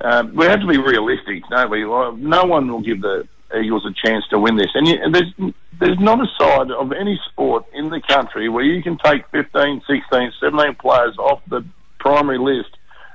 um, 0.00 0.34
we 0.34 0.46
have 0.46 0.60
to 0.60 0.66
be 0.66 0.78
realistic, 0.78 1.42
don't 1.50 1.70
we? 1.70 1.82
No 1.82 2.44
one 2.44 2.72
will 2.72 2.80
give 2.80 3.02
the 3.02 3.28
Eagles 3.54 3.84
a 3.84 3.92
chance 4.06 4.24
to 4.30 4.38
win 4.38 4.56
this. 4.56 4.70
And, 4.74 4.88
you, 4.88 4.94
and 5.02 5.14
there's 5.14 5.52
there's 5.78 5.98
not 5.98 6.20
a 6.20 6.26
side 6.38 6.70
of 6.70 6.92
any 6.92 7.20
sport 7.30 7.66
in 7.74 7.90
the 7.90 8.00
country 8.00 8.48
where 8.48 8.64
you 8.64 8.82
can 8.82 8.96
take 9.04 9.28
15, 9.30 9.82
16, 9.86 10.32
17 10.40 10.74
players 10.76 11.18
off 11.18 11.42
the 11.48 11.64
primary 11.98 12.38
list 12.38 12.70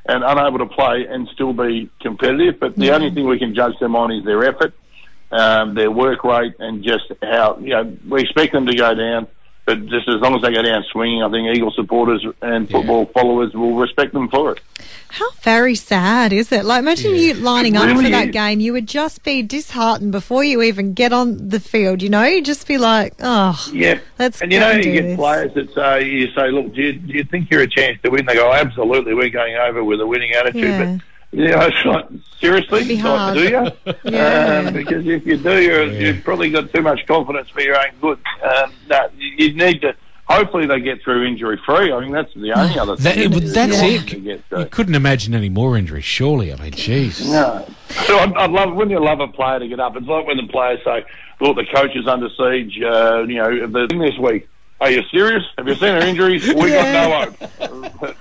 and 0.05 0.23
unable 0.23 0.59
to 0.59 0.65
play 0.65 1.05
and 1.09 1.27
still 1.33 1.53
be 1.53 1.89
competitive. 2.01 2.59
But 2.59 2.75
the 2.75 2.91
only 2.91 3.09
thing 3.09 3.27
we 3.27 3.39
can 3.39 3.55
judge 3.55 3.77
them 3.79 3.95
on 3.95 4.11
is 4.11 4.23
their 4.25 4.43
effort, 4.43 4.73
um, 5.31 5.75
their 5.75 5.91
work 5.91 6.23
rate, 6.23 6.53
and 6.59 6.83
just 6.83 7.05
how 7.21 7.57
you 7.59 7.69
know 7.69 7.97
we 8.07 8.21
expect 8.21 8.53
them 8.53 8.65
to 8.67 8.75
go 8.75 8.93
down. 8.93 9.27
But 9.65 9.85
just 9.87 10.07
as 10.07 10.21
long 10.21 10.33
as 10.33 10.41
they 10.41 10.53
go 10.53 10.61
down 10.61 10.85
swinging, 10.93 11.21
I 11.23 11.29
think 11.29 11.53
Eagle 11.53 11.71
supporters 11.71 12.25
and 12.41 12.69
football 12.71 13.05
followers 13.07 13.53
will 13.53 13.75
respect 13.75 14.13
them 14.13 14.29
for 14.29 14.53
it. 14.53 14.61
How 15.09 15.29
very 15.41 15.75
sad 15.75 16.31
is 16.31 16.53
it? 16.53 16.63
Like, 16.63 16.79
imagine 16.79 17.15
you 17.17 17.33
lining 17.33 17.75
It 17.75 17.79
up 17.79 17.87
really 17.87 18.05
for 18.05 18.09
that 18.11 18.27
is. 18.27 18.31
game. 18.31 18.61
You 18.61 18.71
would 18.71 18.87
just 18.87 19.23
be 19.23 19.43
disheartened 19.43 20.13
before 20.13 20.45
you 20.45 20.61
even 20.61 20.93
get 20.93 21.11
on 21.11 21.49
the 21.49 21.59
field, 21.59 22.01
you 22.01 22.07
know? 22.07 22.23
You'd 22.23 22.45
just 22.45 22.65
be 22.65 22.77
like, 22.77 23.15
oh, 23.19 23.61
Yeah, 23.73 23.99
Let's 24.17 24.41
and 24.41 24.53
you 24.53 24.61
know 24.61 24.71
and 24.71 24.85
you 24.85 24.93
get 24.93 25.01
this. 25.01 25.17
players 25.17 25.53
that 25.55 25.73
say 25.73 26.05
you 26.07 26.31
say, 26.31 26.49
look, 26.49 26.73
do 26.73 26.81
you, 26.81 26.93
do 26.93 27.13
you 27.13 27.25
think 27.25 27.51
you're 27.51 27.63
a 27.63 27.67
chance 27.67 27.99
to 28.03 28.09
win? 28.09 28.25
They 28.25 28.35
go, 28.35 28.53
absolutely, 28.53 29.15
we're 29.15 29.27
going 29.27 29.57
over 29.57 29.83
with 29.83 29.99
a 29.99 30.07
winning 30.07 30.31
attitude. 30.31 30.63
Yeah. 30.63 30.95
But 30.95 31.03
you 31.37 31.47
know, 31.49 31.61
it's 31.67 31.85
like, 31.85 32.05
seriously, 32.39 32.77
It'd 32.79 32.87
be 32.89 32.95
like, 32.95 33.03
hard. 33.05 33.35
do 33.37 33.43
you? 33.43 33.93
Yeah. 34.11 34.63
Um, 34.67 34.73
because 34.73 35.05
if 35.07 35.25
you 35.25 35.37
do, 35.37 35.61
you're, 35.61 35.83
Yeah. 35.85 35.99
you've 35.99 36.23
probably 36.23 36.49
got 36.49 36.71
too 36.73 36.81
much 36.81 37.05
confidence 37.07 37.49
for 37.49 37.61
your 37.61 37.75
own 37.77 37.91
good. 38.01 38.19
Um, 38.43 38.71
no, 38.89 39.09
you 39.17 39.47
you 39.47 39.53
need 39.53 39.81
to. 39.81 39.95
Hopefully, 40.25 40.65
they 40.65 40.81
get 40.81 41.01
through 41.03 41.25
injury 41.25 41.57
free. 41.65 41.89
I 41.93 42.01
mean, 42.01 42.11
that's 42.11 42.33
the 42.33 42.51
only 42.51 42.77
other 42.83 42.95
That, 42.97 43.15
thing. 43.15 43.31
it- 43.33 43.53
that's 43.53 43.81
it. 43.81 44.13
You 44.13 44.65
couldn't 44.71 44.95
imagine 44.95 45.33
any 45.33 45.47
more 45.49 45.77
injuries, 45.77 46.03
surely. 46.03 46.51
I 46.53 46.57
mean, 46.61 46.71
jeez. 46.73 47.25
No. 47.31 47.65
So 48.05 48.17
I'd, 48.19 48.33
I'd 48.35 48.51
love, 48.51 48.73
wouldn't 48.73 48.91
you 48.91 48.99
love 49.03 49.19
a 49.21 49.27
player 49.29 49.59
to 49.59 49.67
get 49.67 49.79
up? 49.79 49.95
It's 49.95 50.05
like 50.07 50.27
when 50.27 50.35
the 50.37 50.47
players 50.47 50.79
say, 50.83 51.05
look, 51.39 51.55
the 51.55 51.65
coach 51.73 51.95
is 51.95 52.07
under 52.07 52.27
siege, 52.29 52.77
uh, 52.81 53.23
you 53.27 53.35
know, 53.35 53.67
the 53.67 53.87
thing 53.87 53.99
this 53.99 54.17
week. 54.17 54.49
Are 54.79 54.91
you 54.91 55.01
serious? 55.11 55.43
Have 55.57 55.67
you 55.67 55.75
seen 55.75 55.89
her 55.89 55.99
injuries? 55.99 56.47
We 56.53 56.71
Yeah. 56.71 57.27
got 57.29 57.39
no 57.59 57.67
hope. 57.67 58.15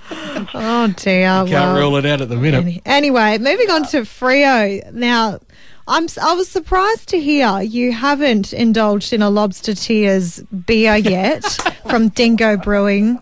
Oh 0.53 0.93
dear. 0.97 1.27
Can't 1.27 1.49
well, 1.51 1.75
rule 1.77 1.95
it 1.97 2.05
out 2.05 2.21
at 2.21 2.29
the 2.29 2.35
minute. 2.35 2.61
any- 2.63 2.81
anyway, 2.85 3.37
moving 3.37 3.69
on 3.69 3.85
to 3.87 4.01
Freo. 4.01 4.91
Now, 4.91 5.39
I'm 5.87 6.05
s- 6.05 6.17
I 6.17 6.33
was 6.33 6.49
surprised 6.49 7.09
to 7.09 7.19
hear 7.19 7.61
you 7.61 7.91
haven't 7.93 8.53
indulged 8.53 9.13
in 9.13 9.21
a 9.21 9.29
lobster 9.29 9.73
tears 9.75 10.39
beer 10.65 10.95
yet 10.95 11.43
from 11.89 12.09
Dingo 12.09 12.57
Brewing. 12.57 13.21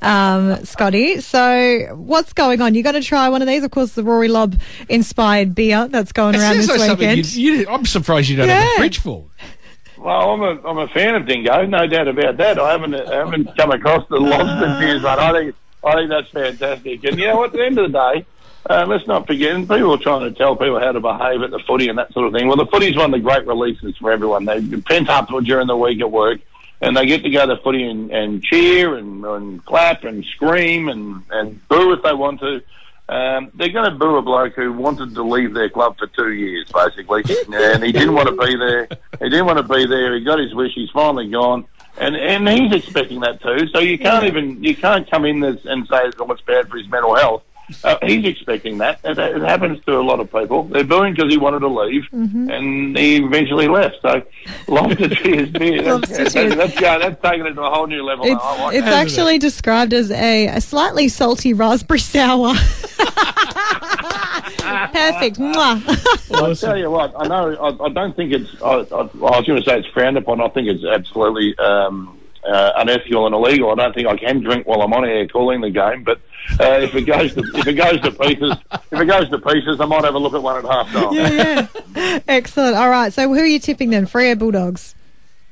Um, 0.00 0.64
Scotty, 0.64 1.20
so 1.20 1.94
what's 1.94 2.32
going 2.32 2.62
on? 2.62 2.74
You're 2.74 2.82
going 2.84 2.94
to 3.00 3.02
try 3.06 3.28
one 3.28 3.42
of 3.42 3.48
these, 3.48 3.62
of 3.62 3.70
course, 3.70 3.92
the 3.92 4.02
Rory 4.02 4.28
Lobb 4.28 4.58
inspired 4.88 5.54
beer 5.54 5.88
that's 5.88 6.10
going 6.12 6.34
It 6.34 6.38
around 6.40 6.56
this 6.56 6.68
like 6.68 6.98
weekend. 6.98 7.34
you, 7.34 7.52
you, 7.52 7.68
I'm 7.68 7.84
surprised 7.84 8.30
you 8.30 8.36
don't 8.38 8.48
have 8.48 8.66
a 8.66 8.76
fridge 8.78 8.98
full. 8.98 9.30
Well, 10.02 10.32
I'm 10.32 10.42
a 10.42 10.68
I'm 10.68 10.78
a 10.78 10.88
fan 10.88 11.14
of 11.14 11.26
dingo, 11.26 11.64
no 11.64 11.86
doubt 11.86 12.08
about 12.08 12.36
that. 12.38 12.58
I 12.58 12.72
haven't 12.72 12.92
I 12.92 13.14
haven't 13.18 13.56
come 13.56 13.70
across 13.70 14.08
the 14.08 14.18
lobster 14.18 14.80
tears, 14.80 15.00
but 15.00 15.20
I 15.20 15.32
think 15.32 15.54
I 15.84 15.94
think 15.94 16.10
that's 16.10 16.28
fantastic. 16.30 17.04
And 17.04 17.20
you 17.20 17.28
know, 17.28 17.44
at 17.44 17.52
the 17.52 17.64
end 17.64 17.78
of 17.78 17.92
the 17.92 17.98
day, 17.98 18.26
uh, 18.68 18.84
let's 18.88 19.06
not 19.06 19.28
forget. 19.28 19.56
People 19.60 19.94
are 19.94 19.98
trying 19.98 20.22
to 20.22 20.36
tell 20.36 20.56
people 20.56 20.80
how 20.80 20.90
to 20.90 20.98
behave 20.98 21.42
at 21.42 21.52
the 21.52 21.60
footy 21.60 21.88
and 21.88 21.98
that 21.98 22.12
sort 22.12 22.26
of 22.26 22.32
thing. 22.32 22.48
Well, 22.48 22.56
the 22.56 22.66
footy's 22.66 22.96
one 22.96 23.14
of 23.14 23.20
the 23.20 23.20
great 23.20 23.46
releases 23.46 23.96
for 23.98 24.10
everyone. 24.10 24.44
They 24.44 24.60
pent 24.80 25.08
up 25.08 25.28
during 25.44 25.68
the 25.68 25.76
week 25.76 26.00
at 26.00 26.10
work, 26.10 26.40
and 26.80 26.96
they 26.96 27.06
get 27.06 27.22
to 27.22 27.30
go 27.30 27.46
to 27.46 27.62
footy 27.62 27.84
and, 27.84 28.10
and 28.10 28.42
cheer 28.42 28.96
and, 28.96 29.24
and 29.24 29.64
clap 29.64 30.02
and 30.02 30.24
scream 30.24 30.88
and 30.88 31.22
and 31.30 31.68
boo 31.68 31.92
if 31.92 32.02
they 32.02 32.12
want 32.12 32.40
to. 32.40 32.60
Um, 33.08 33.50
they're 33.54 33.68
going 33.68 33.90
to 33.90 33.96
boo 33.96 34.16
a 34.16 34.22
bloke 34.22 34.54
who 34.54 34.72
wanted 34.72 35.14
to 35.14 35.22
leave 35.22 35.54
their 35.54 35.68
club 35.68 35.98
for 35.98 36.06
two 36.06 36.32
years, 36.32 36.70
basically, 36.72 37.22
and 37.52 37.82
he 37.82 37.92
didn't 37.92 38.14
want 38.14 38.28
to 38.28 38.36
be 38.36 38.56
there. 38.56 38.88
He 39.18 39.28
didn't 39.28 39.46
want 39.46 39.58
to 39.58 39.64
be 39.64 39.86
there. 39.86 40.14
He 40.14 40.24
got 40.24 40.38
his 40.38 40.54
wish. 40.54 40.72
He's 40.74 40.90
finally 40.90 41.28
gone, 41.28 41.66
and 41.98 42.16
and 42.16 42.48
he's 42.48 42.72
expecting 42.72 43.20
that 43.20 43.42
too. 43.42 43.66
So 43.68 43.80
you 43.80 43.98
can't 43.98 44.24
even 44.24 44.62
you 44.62 44.74
can't 44.74 45.10
come 45.10 45.24
in 45.24 45.40
this 45.40 45.60
and 45.64 45.86
say 45.88 46.10
oh, 46.18 46.32
it's 46.32 46.42
bad 46.42 46.68
for 46.68 46.78
his 46.78 46.88
mental 46.88 47.14
health. 47.16 47.42
Uh, 47.84 47.98
he's 48.02 48.24
expecting 48.24 48.78
that. 48.78 49.00
It, 49.04 49.18
it 49.18 49.42
happens 49.42 49.84
to 49.86 49.98
a 49.98 50.02
lot 50.02 50.20
of 50.20 50.30
people. 50.32 50.64
They're 50.64 50.84
booing 50.84 51.14
because 51.14 51.32
he 51.32 51.38
wanted 51.38 51.60
to 51.60 51.68
leave, 51.68 52.04
and 52.12 52.96
he 52.96 53.16
eventually 53.16 53.68
left. 53.68 53.96
So, 54.02 54.22
lobster 54.68 55.08
tears 55.08 55.50
beer. 55.50 55.82
That's, 55.82 55.86
Lobster 55.88 56.16
that's, 56.16 56.34
tears. 56.34 56.54
that's, 56.56 56.80
going- 56.80 57.00
that's 57.00 57.22
taking 57.22 57.46
it 57.46 57.54
to 57.54 57.62
a 57.62 57.70
whole 57.70 57.86
new 57.86 58.02
level. 58.02 58.24
It's, 58.26 58.40
I 58.42 58.62
like 58.64 58.76
it's 58.76 58.84
that. 58.84 58.94
actually 59.06 59.38
described 59.38 59.92
as 59.92 60.10
a, 60.10 60.46
a 60.48 60.60
slightly 60.60 61.08
salty 61.08 61.52
raspberry 61.52 62.00
sour. 62.00 62.54
Perfect. 64.92 65.38
Mwah. 65.38 66.34
I'll 66.36 66.54
tell 66.56 66.78
you 66.78 66.90
what, 66.90 67.12
I 67.16 67.26
know. 67.26 67.54
I, 67.54 67.84
I 67.84 67.88
don't 67.90 68.14
think 68.16 68.32
it's. 68.32 68.62
I, 68.62 68.68
I, 68.70 69.00
I 69.00 69.04
was 69.38 69.44
going 69.46 69.62
to 69.62 69.68
say 69.68 69.78
it's 69.78 69.88
frowned 69.88 70.16
upon. 70.16 70.40
I 70.40 70.48
think 70.48 70.68
it's 70.68 70.84
absolutely 70.84 71.56
um, 71.58 72.18
uh, 72.44 72.72
unethical 72.76 73.26
and 73.26 73.34
illegal. 73.34 73.70
I 73.70 73.74
don't 73.74 73.94
think 73.94 74.08
I 74.08 74.16
can 74.16 74.40
drink 74.40 74.66
while 74.66 74.82
I'm 74.82 74.92
on 74.92 75.04
air 75.04 75.26
calling 75.28 75.60
the 75.60 75.70
game. 75.70 76.04
But 76.04 76.20
uh, 76.60 76.80
if 76.80 76.94
it 76.94 77.02
goes 77.02 77.34
to 77.34 77.40
if 77.54 77.66
it 77.66 77.74
goes 77.74 78.00
to 78.00 78.10
pieces, 78.12 78.54
if 78.90 79.00
it 79.00 79.06
goes 79.06 79.28
to 79.30 79.38
pieces, 79.38 79.80
I 79.80 79.84
might 79.86 80.04
have 80.04 80.14
a 80.14 80.18
look 80.18 80.34
at 80.34 80.42
one 80.42 80.64
at 80.64 80.70
half 80.70 80.92
time. 80.92 81.12
yeah, 81.12 81.66
yeah. 81.94 82.18
Excellent. 82.28 82.76
All 82.76 82.90
right. 82.90 83.12
So 83.12 83.28
who 83.28 83.40
are 83.40 83.46
you 83.46 83.58
tipping 83.58 83.90
then? 83.90 84.06
Freo 84.06 84.38
Bulldogs. 84.38 84.94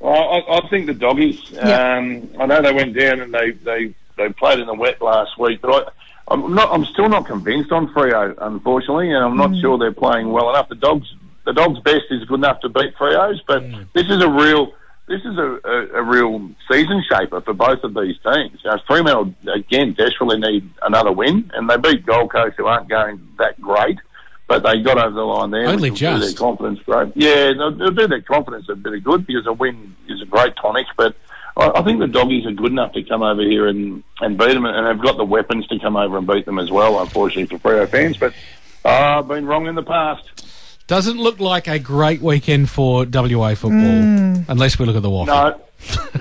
Well, 0.01 0.15
I, 0.15 0.59
I 0.59 0.69
think 0.69 0.87
the 0.87 0.95
doggies. 0.95 1.51
Yep. 1.51 1.65
Um, 1.65 2.31
I 2.41 2.47
know 2.47 2.63
they 2.63 2.73
went 2.73 2.99
down 2.99 3.21
and 3.21 3.35
they, 3.35 3.51
they, 3.51 3.95
they 4.17 4.31
played 4.31 4.59
in 4.59 4.67
the 4.67 4.75
wet 4.75 5.01
last 5.03 5.39
week, 5.39 5.61
but 5.61 5.71
I, 5.71 6.33
I'm 6.35 6.55
not. 6.55 6.73
I'm 6.73 6.85
still 6.87 7.09
not 7.09 7.27
convinced 7.27 7.71
on 7.73 7.89
Freo, 7.93 8.35
unfortunately, 8.41 9.13
and 9.13 9.23
I'm 9.23 9.37
not 9.37 9.55
sure 9.61 9.77
they're 9.79 9.93
playing 9.93 10.31
well 10.33 10.49
enough. 10.51 10.69
The 10.69 10.77
dogs, 10.77 11.13
the 11.45 11.53
dogs' 11.53 11.81
best 11.81 12.05
is 12.11 12.25
good 12.25 12.37
enough 12.37 12.61
to 12.61 12.69
beat 12.69 12.95
Freo's, 12.97 13.43
but 13.47 13.63
this 13.95 14.07
is 14.09 14.23
a 14.23 14.29
real. 14.31 14.73
This 15.11 15.23
is 15.25 15.37
a, 15.39 15.59
a, 15.65 15.87
a 15.97 16.03
real 16.05 16.51
season 16.71 17.03
shaper 17.11 17.41
for 17.41 17.53
both 17.53 17.83
of 17.83 17.95
these 17.95 18.15
teams. 18.23 18.61
You 18.63 18.71
know, 18.71 18.79
Fremantle 18.87 19.35
again 19.53 19.93
desperately 19.95 20.39
need 20.39 20.71
another 20.83 21.11
win, 21.11 21.51
and 21.53 21.69
they 21.69 21.77
beat 21.79 22.07
Gold 22.07 22.31
Coast, 22.31 22.55
who 22.57 22.67
aren't 22.67 22.89
going 22.89 23.21
that 23.39 23.61
great, 23.61 23.99
but 24.47 24.63
they 24.63 24.81
got 24.81 24.99
over 24.99 25.11
the 25.17 25.23
line 25.23 25.51
there. 25.51 25.67
Only 25.67 25.91
which 25.91 26.01
will 26.01 26.15
do 26.15 26.21
just. 26.21 26.39
Their 26.39 26.47
confidence 26.47 26.79
great. 26.87 27.13
Yeah, 27.17 27.53
they'll, 27.55 27.73
they'll 27.73 27.91
do 27.91 28.07
their 28.07 28.23
confidence 28.23 28.69
a 28.69 28.77
bit 28.77 28.93
of 28.95 29.03
good 29.03 29.27
because 29.27 29.49
a 29.49 29.53
win 29.53 29.97
is 30.09 30.23
a 30.23 30.27
great 30.27 30.55
tonic. 30.63 30.87
But 30.97 31.17
I, 31.57 31.73
I 31.75 31.83
think 31.83 31.99
the 31.99 32.07
doggies 32.07 32.47
are 32.47 32.53
good 32.53 32.71
enough 32.71 32.93
to 32.93 33.03
come 33.03 33.25
over 33.25 33.43
here 33.43 33.67
and, 33.67 34.05
and 34.21 34.39
beat 34.39 34.55
them, 34.55 34.65
and 34.65 34.87
they've 34.87 35.05
got 35.05 35.17
the 35.17 35.25
weapons 35.25 35.67
to 35.67 35.81
come 35.81 35.97
over 35.97 36.19
and 36.19 36.27
beat 36.29 36.47
them 36.47 36.61
as 36.61 36.71
well. 36.71 37.01
Unfortunately 37.01 37.59
for 37.59 37.69
Freo 37.69 37.89
fans, 37.89 38.17
but 38.17 38.33
uh, 38.85 39.19
I've 39.19 39.27
been 39.27 39.47
wrong 39.47 39.67
in 39.67 39.75
the 39.75 39.83
past. 39.83 40.50
Doesn't 40.91 41.19
look 41.19 41.39
like 41.39 41.69
a 41.69 41.79
great 41.79 42.21
weekend 42.21 42.69
for 42.69 43.05
WA 43.05 43.55
football, 43.55 44.45
unless 44.49 44.77
we 44.77 44.87
look 44.87 44.97
at 44.97 45.03
the 45.03 45.09
waffle. 45.09 45.63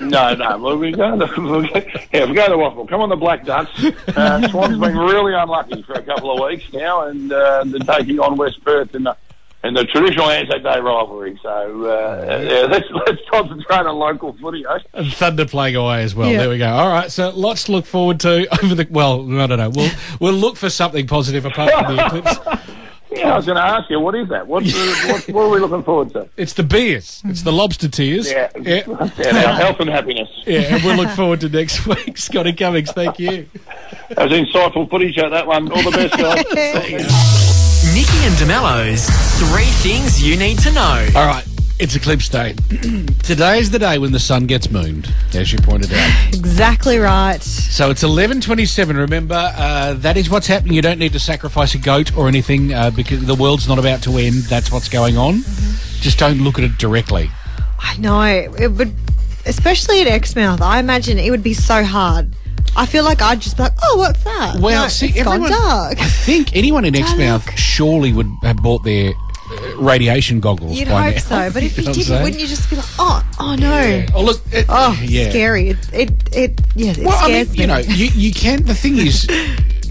no, 0.00 0.34
no. 0.34 0.58
Well, 0.58 0.78
we 0.78 0.92
go 0.92 1.18
to 1.18 1.40
we'll 1.42 1.66
go, 1.66 1.82
yeah, 2.12 2.24
we 2.24 2.34
go 2.34 2.48
to 2.48 2.56
Waffle. 2.56 2.86
Come 2.86 3.00
on, 3.00 3.08
the 3.08 3.16
Black 3.16 3.44
Ducks. 3.44 3.72
Uh, 4.16 4.48
Swan's 4.48 4.78
been 4.78 4.96
really 4.96 5.34
unlucky 5.34 5.82
for 5.82 5.94
a 5.94 6.02
couple 6.04 6.30
of 6.30 6.48
weeks 6.48 6.72
now, 6.72 7.08
and 7.08 7.32
uh, 7.32 7.64
they're 7.66 7.80
taking 7.80 8.20
on 8.20 8.36
West 8.36 8.62
Perth 8.64 8.94
in 8.94 9.02
the 9.02 9.16
in 9.62 9.74
the 9.74 9.84
traditional 9.84 10.30
Anzac 10.30 10.62
Day 10.62 10.78
rivalry. 10.78 11.38
So 11.42 11.84
uh, 11.86 12.40
yeah, 12.48 12.66
let's 12.70 12.86
let's 12.90 13.20
concentrate 13.28 13.86
on 13.86 13.96
local 13.96 14.34
footy. 14.34 14.64
Eh? 14.68 14.78
And 14.94 15.12
Thunder 15.12 15.46
playing 15.46 15.76
away 15.76 16.02
as 16.04 16.14
well. 16.14 16.30
Yeah. 16.30 16.38
There 16.38 16.48
we 16.48 16.58
go. 16.58 16.70
All 16.70 16.88
right, 16.88 17.10
so 17.10 17.30
lots 17.30 17.64
to 17.64 17.72
look 17.72 17.86
forward 17.86 18.20
to 18.20 18.46
over 18.62 18.74
the. 18.74 18.86
Well, 18.88 19.40
I 19.40 19.46
don't 19.46 19.58
know. 19.58 19.70
We'll 19.70 19.90
we'll 20.20 20.32
look 20.32 20.56
for 20.56 20.70
something 20.70 21.06
positive 21.06 21.44
apart 21.44 21.72
from 21.72 21.96
the 21.96 22.06
eclipse. 22.06 22.38
Yeah, 23.20 23.34
I 23.34 23.36
was 23.36 23.46
going 23.46 23.56
to 23.56 23.62
ask 23.62 23.90
you, 23.90 24.00
what 24.00 24.14
is 24.14 24.28
that? 24.28 24.46
What, 24.46 24.64
what, 25.06 25.28
what 25.28 25.42
are 25.44 25.48
we 25.50 25.60
looking 25.60 25.82
forward 25.82 26.12
to? 26.14 26.28
It's 26.36 26.54
the 26.54 26.62
beers. 26.62 27.22
It's 27.24 27.42
the 27.42 27.52
lobster 27.52 27.88
tears. 27.88 28.30
Yeah, 28.30 28.50
yeah, 28.60 28.82
and 28.88 29.36
our 29.36 29.54
health 29.54 29.80
and 29.80 29.90
happiness. 29.90 30.28
yeah, 30.46 30.74
and 30.74 30.84
we'll 30.84 30.96
look 30.96 31.10
forward 31.10 31.40
to 31.40 31.48
next 31.48 31.86
week. 31.86 32.16
Scotty 32.16 32.52
Cummings, 32.52 32.92
thank 32.92 33.18
you. 33.18 33.46
That 34.10 34.30
was 34.30 34.32
insightful 34.32 34.88
footage 34.88 35.14
show. 35.14 35.28
That 35.30 35.46
one. 35.46 35.70
All 35.70 35.82
the 35.82 35.90
best, 35.90 36.16
guys. 36.16 37.50
Nikki 37.94 38.18
and 38.24 38.34
DeMello's 38.36 39.08
Three 39.38 39.70
Things 39.82 40.22
You 40.22 40.36
Need 40.36 40.58
to 40.60 40.72
Know. 40.72 41.08
All 41.14 41.26
right, 41.26 41.44
it's 41.80 41.94
eclipse 41.96 42.28
day. 42.28 42.54
Today 43.22 43.58
is 43.58 43.70
the 43.70 43.78
day 43.78 43.98
when 43.98 44.12
the 44.12 44.18
sun 44.18 44.46
gets 44.46 44.70
mooned, 44.70 45.12
as 45.34 45.52
you 45.52 45.58
pointed 45.58 45.92
out. 45.92 46.10
Exactly 46.40 46.98
right. 46.98 47.42
So 47.42 47.90
it's 47.90 48.02
eleven 48.02 48.40
twenty-seven. 48.40 48.96
Remember, 48.96 49.52
uh, 49.56 49.94
that 49.94 50.16
is 50.16 50.28
what's 50.30 50.46
happening. 50.46 50.74
You 50.74 50.82
don't 50.82 50.98
need 50.98 51.12
to 51.12 51.18
sacrifice 51.18 51.74
a 51.74 51.78
goat 51.78 52.16
or 52.16 52.28
anything 52.28 52.72
uh, 52.72 52.90
because 52.90 53.24
the 53.24 53.34
world's 53.34 53.68
not 53.68 53.78
about 53.78 54.02
to 54.04 54.16
end. 54.18 54.34
That's 54.44 54.70
what's 54.72 54.88
going 54.88 55.16
on. 55.16 55.42
Just 56.00 56.18
don't 56.18 56.38
look 56.42 56.58
at 56.58 56.64
it 56.64 56.78
directly. 56.78 57.30
I 57.78 57.96
know. 57.98 58.22
It 58.22 58.68
would, 58.72 58.92
especially 59.46 60.00
at 60.02 60.06
Exmouth. 60.06 60.60
I 60.60 60.78
imagine 60.78 61.18
it 61.18 61.30
would 61.30 61.42
be 61.42 61.54
so 61.54 61.82
hard. 61.84 62.34
I 62.76 62.86
feel 62.86 63.04
like 63.04 63.20
I'd 63.22 63.40
just 63.40 63.56
be 63.56 63.64
like, 63.64 63.74
"Oh, 63.82 63.96
what's 63.98 64.22
that?" 64.24 64.56
Well, 64.60 64.82
No, 64.84 64.88
see, 64.88 65.06
it's 65.08 65.18
everyone. 65.18 65.50
gone 65.50 65.60
dark. 65.60 66.00
I 66.00 66.06
think 66.06 66.54
anyone 66.56 66.84
in 66.84 66.94
Exmouth 67.02 67.58
surely 67.58 68.12
would 68.12 68.30
have 68.42 68.58
bought 68.58 68.84
their 68.84 69.12
radiation 69.80 70.40
goggles. 70.40 70.78
You'd 70.78 70.88
hope 70.88 71.14
now. 71.14 71.20
so, 71.20 71.50
but 71.52 71.62
if 71.62 71.76
you 71.78 71.84
know 71.84 71.92
didn't, 71.92 72.22
wouldn't 72.22 72.40
you 72.40 72.46
just 72.46 72.68
be 72.70 72.76
like, 72.76 72.84
"Oh, 72.98 73.28
oh 73.40 73.54
no." 73.56 74.04
Oh 74.14 74.22
look! 74.22 74.40
It, 74.52 74.66
Oh, 74.68 74.98
yeah. 75.02 75.30
scary. 75.30 75.70
It, 75.70 75.92
it, 75.92 76.36
it 76.36 76.60
yeah, 76.74 76.92
it 76.92 76.98
Well, 76.98 77.18
I 77.18 77.28
mean, 77.28 77.50
me. 77.50 77.56
you 77.58 77.66
know, 77.66 77.78
you, 77.78 78.06
you 78.06 78.32
can. 78.32 78.64
The 78.64 78.74
thing 78.74 78.98
is, 78.98 79.26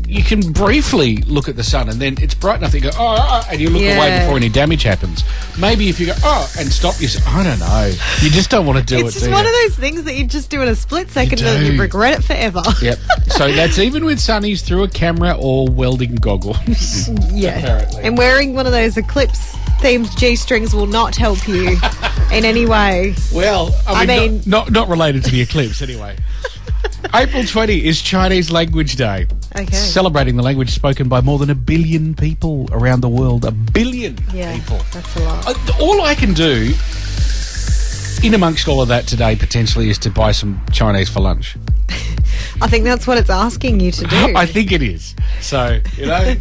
you 0.10 0.24
can 0.24 0.51
briefly 0.51 1.17
look 1.17 1.48
at 1.48 1.55
the 1.55 1.63
sun, 1.63 1.88
and 1.88 2.01
then 2.01 2.15
it's 2.19 2.34
bright 2.34 2.58
enough. 2.58 2.74
You 2.74 2.81
go, 2.81 2.89
oh, 2.93 3.15
oh, 3.19 3.41
oh, 3.43 3.48
and 3.51 3.62
you 3.62 3.69
look 3.69 3.84
away 3.84 4.19
before 4.19 4.38
any 4.38 4.50
damage 4.50 4.81
happens. 4.81 5.24
Maybe 5.60 5.88
if 5.88 6.00
you 6.00 6.08
go, 6.08 6.13
oh, 6.24 6.51
and 6.58 6.67
stop, 6.72 7.00
you 7.00 7.08
say, 7.08 7.24
I 7.27 7.43
don't 7.43 7.60
know. 7.60 7.91
You 8.22 8.31
just 8.31 8.50
don't 8.50 8.65
want 8.65 8.79
to 8.79 8.84
do 8.86 8.96
it's 8.96 9.03
it. 9.03 9.08
It's 9.08 9.19
just 9.19 9.31
one 9.31 9.43
you? 9.43 9.50
of 9.50 9.55
those 9.55 9.75
things 9.77 10.03
that 10.05 10.15
you 10.15 10.25
just 10.25 10.50
do 10.50 10.63
in 10.63 10.67
a 10.67 10.75
split 10.75 11.10
second 11.10 11.41
and 11.41 11.63
do. 11.65 11.74
you 11.74 11.79
regret 11.79 12.17
it 12.19 12.24
forever. 12.24 12.62
Yep. 12.81 12.98
So 13.27 13.51
that's 13.51 13.77
even 13.77 14.05
with 14.05 14.19
sunnies 14.19 14.63
through 14.63 14.84
a 14.84 14.88
camera 14.88 15.36
or 15.38 15.67
welding 15.67 16.15
goggles. 16.15 16.58
yeah. 17.34 17.60
Apparently. 17.60 18.03
And 18.03 18.17
wearing 18.17 18.53
one 18.53 18.65
of 18.65 18.72
those 18.72 18.96
eclipse 18.96 19.55
themed 19.79 20.15
G 20.17 20.36
strings 20.36 20.74
will 20.74 20.88
not 20.88 21.15
help 21.15 21.48
you 21.48 21.77
in 22.31 22.45
any 22.45 22.65
way. 22.65 23.15
well, 23.33 23.75
I 23.88 24.03
I 24.03 24.05
mean, 24.05 24.31
mean- 24.33 24.41
not, 24.45 24.71
not 24.71 24.74
not 24.74 24.89
related 24.89 25.24
to 25.25 25.31
the 25.31 25.41
eclipse 25.41 25.81
anyway. 25.81 26.17
April 27.13 27.43
20 27.43 27.86
is 27.86 28.01
Chinese 28.01 28.51
Language 28.51 28.95
Day. 28.95 29.25
Okay. 29.55 29.74
Celebrating 29.75 30.36
the 30.36 30.43
language 30.43 30.69
spoken 30.69 31.07
by 31.09 31.21
more 31.21 31.39
than 31.39 31.50
a 31.50 31.55
billion 31.55 32.13
people 32.13 32.67
around 32.71 33.01
the 33.01 33.09
world. 33.09 33.45
A 33.45 33.51
billion 33.51 34.17
Yeah. 34.33 34.53
people. 34.55 34.79
That's 34.93 35.15
a 35.15 35.19
lot. 35.24 35.48
Uh, 35.48 35.53
all 35.81 36.01
I 36.01 36.13
can 36.13 36.33
do, 36.33 36.74
in 38.24 38.33
amongst 38.36 38.67
all 38.67 38.81
of 38.81 38.89
that 38.89 39.07
today, 39.07 39.36
potentially, 39.36 39.89
is 39.89 39.98
to 40.00 40.09
buy 40.12 40.31
some 40.33 40.62
Chinese 40.71 41.09
for 41.09 41.19
lunch. 41.21 41.57
I 42.61 42.67
think 42.67 42.83
that's 42.83 43.07
what 43.07 43.17
it's 43.17 43.29
asking 43.29 43.79
you 43.79 43.91
to 43.91 44.05
do. 44.05 44.15
I 44.35 44.45
think 44.45 44.71
it 44.71 44.81
is. 44.81 45.15
So, 45.41 45.79
you 45.95 46.05
know, 46.07 46.35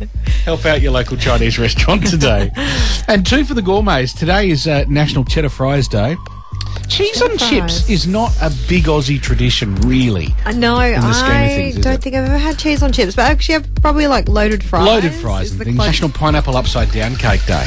help 0.44 0.64
out 0.66 0.80
your 0.80 0.92
local 0.92 1.16
Chinese 1.16 1.58
restaurant 1.60 2.06
today. 2.06 2.50
And 3.08 3.24
two 3.26 3.44
for 3.44 3.54
the 3.54 3.62
gourmets. 3.62 4.12
Today 4.12 4.50
is 4.50 4.66
uh, 4.66 4.84
National 4.88 5.24
Cheddar 5.24 5.48
Fries 5.50 5.86
Day. 5.88 6.16
Cheese 6.88 7.20
on 7.22 7.36
Cheddar 7.36 7.38
chips 7.50 7.78
fries. 7.80 7.90
is 7.90 8.06
not 8.06 8.34
a 8.40 8.50
big 8.68 8.84
Aussie 8.84 9.20
tradition, 9.20 9.74
really. 9.82 10.34
I 10.44 10.52
know. 10.52 10.78
the 10.78 11.12
scheme 11.12 11.26
of 11.30 11.32
I 11.32 11.48
things, 11.48 11.76
don't 11.76 11.94
it? 11.94 12.02
think 12.02 12.16
I've 12.16 12.24
ever 12.24 12.38
had 12.38 12.58
cheese 12.58 12.82
on 12.82 12.92
chips, 12.92 13.14
but 13.14 13.26
actually, 13.30 13.56
I've 13.56 13.74
probably 13.76 14.06
like 14.06 14.28
loaded 14.28 14.64
fries. 14.64 14.86
Loaded 14.86 15.12
fries 15.12 15.50
and 15.50 15.60
the 15.60 15.64
things. 15.66 15.76
close- 15.76 15.86
National 15.88 16.10
Pineapple 16.10 16.56
Upside 16.56 16.90
Down 16.90 17.14
Cake 17.16 17.44
Day. 17.46 17.66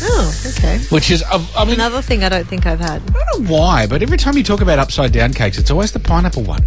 Oh, 0.00 0.42
okay. 0.56 0.78
which 0.90 1.10
is, 1.10 1.24
uh, 1.24 1.44
I 1.56 1.64
mean, 1.64 1.74
Another 1.74 2.00
thing 2.02 2.22
I 2.22 2.28
don't 2.28 2.46
think 2.46 2.66
I've 2.66 2.78
had. 2.78 3.02
I 3.10 3.24
don't 3.24 3.42
know 3.44 3.52
why, 3.52 3.86
but 3.86 4.00
every 4.02 4.16
time 4.18 4.36
you 4.36 4.44
talk 4.44 4.60
about 4.60 4.78
upside 4.78 5.12
down 5.12 5.32
cakes, 5.32 5.58
it's 5.58 5.70
always 5.72 5.90
the 5.92 5.98
pineapple 5.98 6.44
one. 6.44 6.64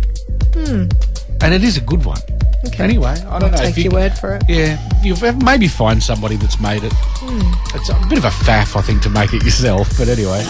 And 1.43 1.53
it 1.53 1.63
is 1.63 1.77
a 1.77 1.81
good 1.81 2.05
one. 2.05 2.19
Okay. 2.67 2.83
Anyway, 2.83 3.09
I 3.09 3.39
don't 3.39 3.51
know. 3.51 3.57
Take 3.57 3.69
if 3.69 3.77
you, 3.77 3.83
your 3.85 3.93
word 3.93 4.13
for 4.17 4.35
it. 4.35 4.43
Yeah, 4.47 4.77
you 5.01 5.15
maybe 5.43 5.67
find 5.67 6.01
somebody 6.01 6.35
that's 6.35 6.59
made 6.59 6.83
it. 6.83 6.93
Hmm. 6.93 7.75
It's 7.75 7.89
a 7.89 7.95
bit 8.07 8.19
of 8.19 8.25
a 8.25 8.29
faff, 8.29 8.75
I 8.75 8.81
think, 8.81 9.01
to 9.03 9.09
make 9.09 9.33
it 9.33 9.43
yourself. 9.43 9.89
But 9.97 10.07
anyway, 10.07 10.43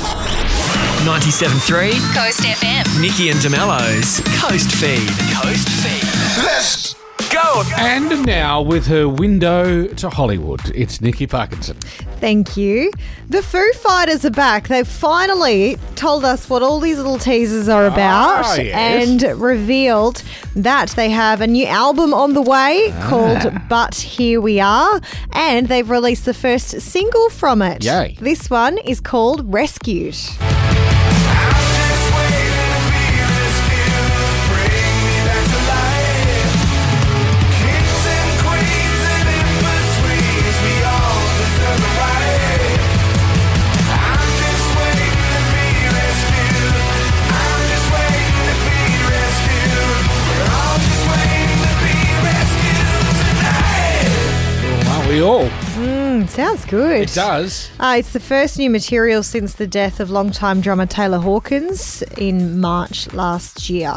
97.3 1.08 1.92
Coast 2.14 2.42
FM. 2.42 3.02
Nikki 3.02 3.30
and 3.30 3.40
DeMello's 3.40 4.20
Coast 4.42 4.72
Feed. 4.76 5.08
Coast 5.34 5.70
Feed. 5.70 6.44
Let's 6.44 6.81
go. 7.54 7.64
and 7.78 8.26
now 8.26 8.62
with 8.62 8.88
her 8.88 9.08
window 9.08 9.88
to 9.88 10.10
Hollywood, 10.10 10.62
it's 10.76 11.02
Nikki 11.02 11.28
Parkinson. 11.28 11.78
Thank 12.20 12.56
you. 12.56 12.92
The 13.30 13.42
Foo 13.42 13.72
Fighters 13.74 14.24
are 14.26 14.30
back. 14.32 14.68
They've 14.68 14.88
finally 14.88 15.78
told 15.96 16.24
us 16.24 16.50
what 16.50 16.62
all 16.62 16.80
these 16.80 16.98
little 16.98 17.18
teasers 17.18 17.68
are 17.68 17.86
about 17.88 18.46
Ah, 18.46 18.56
yes. 18.56 19.08
and 19.24 19.40
revealed 19.42 20.22
that 20.56 20.90
they 20.92 21.10
have 21.10 21.42
a 21.42 21.48
new 21.48 21.66
album 21.66 22.14
on 22.14 22.34
the 22.34 22.42
way 22.42 22.92
Ah. 22.94 23.08
called 23.10 23.54
But 23.70 23.96
Here 23.96 24.40
We 24.40 24.60
Are, 24.60 25.02
and 25.34 25.68
they've 25.68 25.90
released 25.90 26.26
the 26.26 26.34
first 26.34 26.80
single 26.82 27.30
from 27.30 27.62
it. 27.62 27.84
Yay. 27.84 28.18
This 28.22 28.50
one 28.50 28.78
is 28.80 29.00
called 29.00 29.52
Rescued. 29.52 30.16
Sounds 56.42 56.66
good. 56.66 57.02
It 57.02 57.14
does. 57.14 57.70
Uh, 57.80 57.98
it's 58.00 58.14
the 58.14 58.20
first 58.20 58.58
new 58.58 58.72
material 58.72 59.22
since 59.22 59.54
the 59.54 59.68
death 59.68 60.00
of 60.00 60.10
longtime 60.10 60.60
drummer 60.60 60.88
Taylor 60.88 61.20
Hawkins 61.20 62.02
in 62.18 62.60
March 62.60 63.14
last 63.14 63.70
year. 63.70 63.94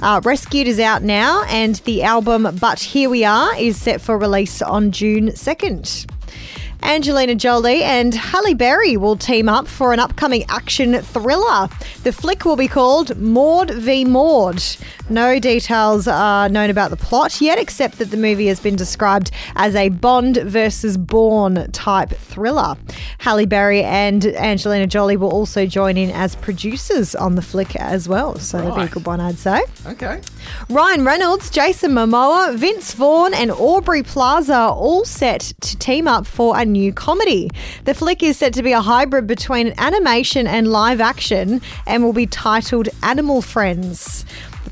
Uh, 0.00 0.20
Rescued 0.22 0.68
is 0.68 0.78
out 0.78 1.02
now, 1.02 1.42
and 1.48 1.74
the 1.86 2.04
album 2.04 2.56
But 2.60 2.78
Here 2.78 3.10
We 3.10 3.24
Are 3.24 3.56
is 3.58 3.76
set 3.76 4.00
for 4.00 4.16
release 4.16 4.62
on 4.62 4.92
June 4.92 5.30
2nd. 5.30 6.08
Angelina 6.82 7.34
Jolie 7.34 7.82
and 7.82 8.14
Halle 8.14 8.54
Berry 8.54 8.96
will 8.96 9.16
team 9.16 9.48
up 9.48 9.66
for 9.68 9.92
an 9.92 9.98
upcoming 9.98 10.44
action 10.48 11.02
thriller. 11.02 11.68
The 12.04 12.12
flick 12.12 12.44
will 12.44 12.56
be 12.56 12.68
called 12.68 13.18
Maude 13.18 13.70
v. 13.70 14.04
Maude. 14.04 14.62
No 15.10 15.40
details 15.40 16.06
are 16.06 16.48
known 16.48 16.70
about 16.70 16.90
the 16.90 16.96
plot 16.96 17.40
yet, 17.40 17.58
except 17.58 17.98
that 17.98 18.12
the 18.12 18.16
movie 18.16 18.46
has 18.46 18.60
been 18.60 18.76
described 18.76 19.32
as 19.56 19.74
a 19.74 19.88
Bond 19.88 20.36
versus 20.36 20.96
Bourne 20.96 21.68
type 21.72 22.10
thriller. 22.10 22.76
Halle 23.18 23.44
Berry 23.44 23.82
and 23.82 24.24
Angelina 24.24 24.86
Jolie 24.86 25.16
will 25.16 25.30
also 25.32 25.66
join 25.66 25.96
in 25.96 26.10
as 26.12 26.36
producers 26.36 27.16
on 27.16 27.34
the 27.34 27.42
flick 27.42 27.74
as 27.74 28.08
well, 28.08 28.38
so 28.38 28.58
that'll 28.58 28.72
be 28.76 28.82
a 28.82 28.84
Right. 28.84 28.90
good 28.92 29.04
one, 29.04 29.20
I'd 29.20 29.38
say. 29.38 29.60
Okay. 29.86 30.20
Ryan 30.68 31.04
Reynolds, 31.04 31.50
Jason 31.50 31.90
Momoa, 31.90 32.54
Vince 32.54 32.92
Vaughn, 32.94 33.34
and 33.34 33.50
Aubrey 33.50 34.04
Plaza 34.04 34.54
are 34.54 34.70
all 34.72 35.04
set 35.04 35.52
to 35.60 35.76
team 35.76 36.06
up 36.06 36.24
for 36.26 36.56
a 36.56 36.64
new 36.64 36.92
comedy. 36.92 37.50
The 37.84 37.94
flick 37.94 38.22
is 38.22 38.36
set 38.36 38.52
to 38.54 38.62
be 38.62 38.70
a 38.72 38.80
hybrid 38.80 39.26
between 39.26 39.74
animation 39.76 40.46
and 40.46 40.68
live 40.68 41.00
action 41.00 41.60
and 41.86 42.04
will 42.04 42.12
be 42.12 42.26
titled 42.26 42.88
Animal 43.02 43.42
Friends. 43.42 44.24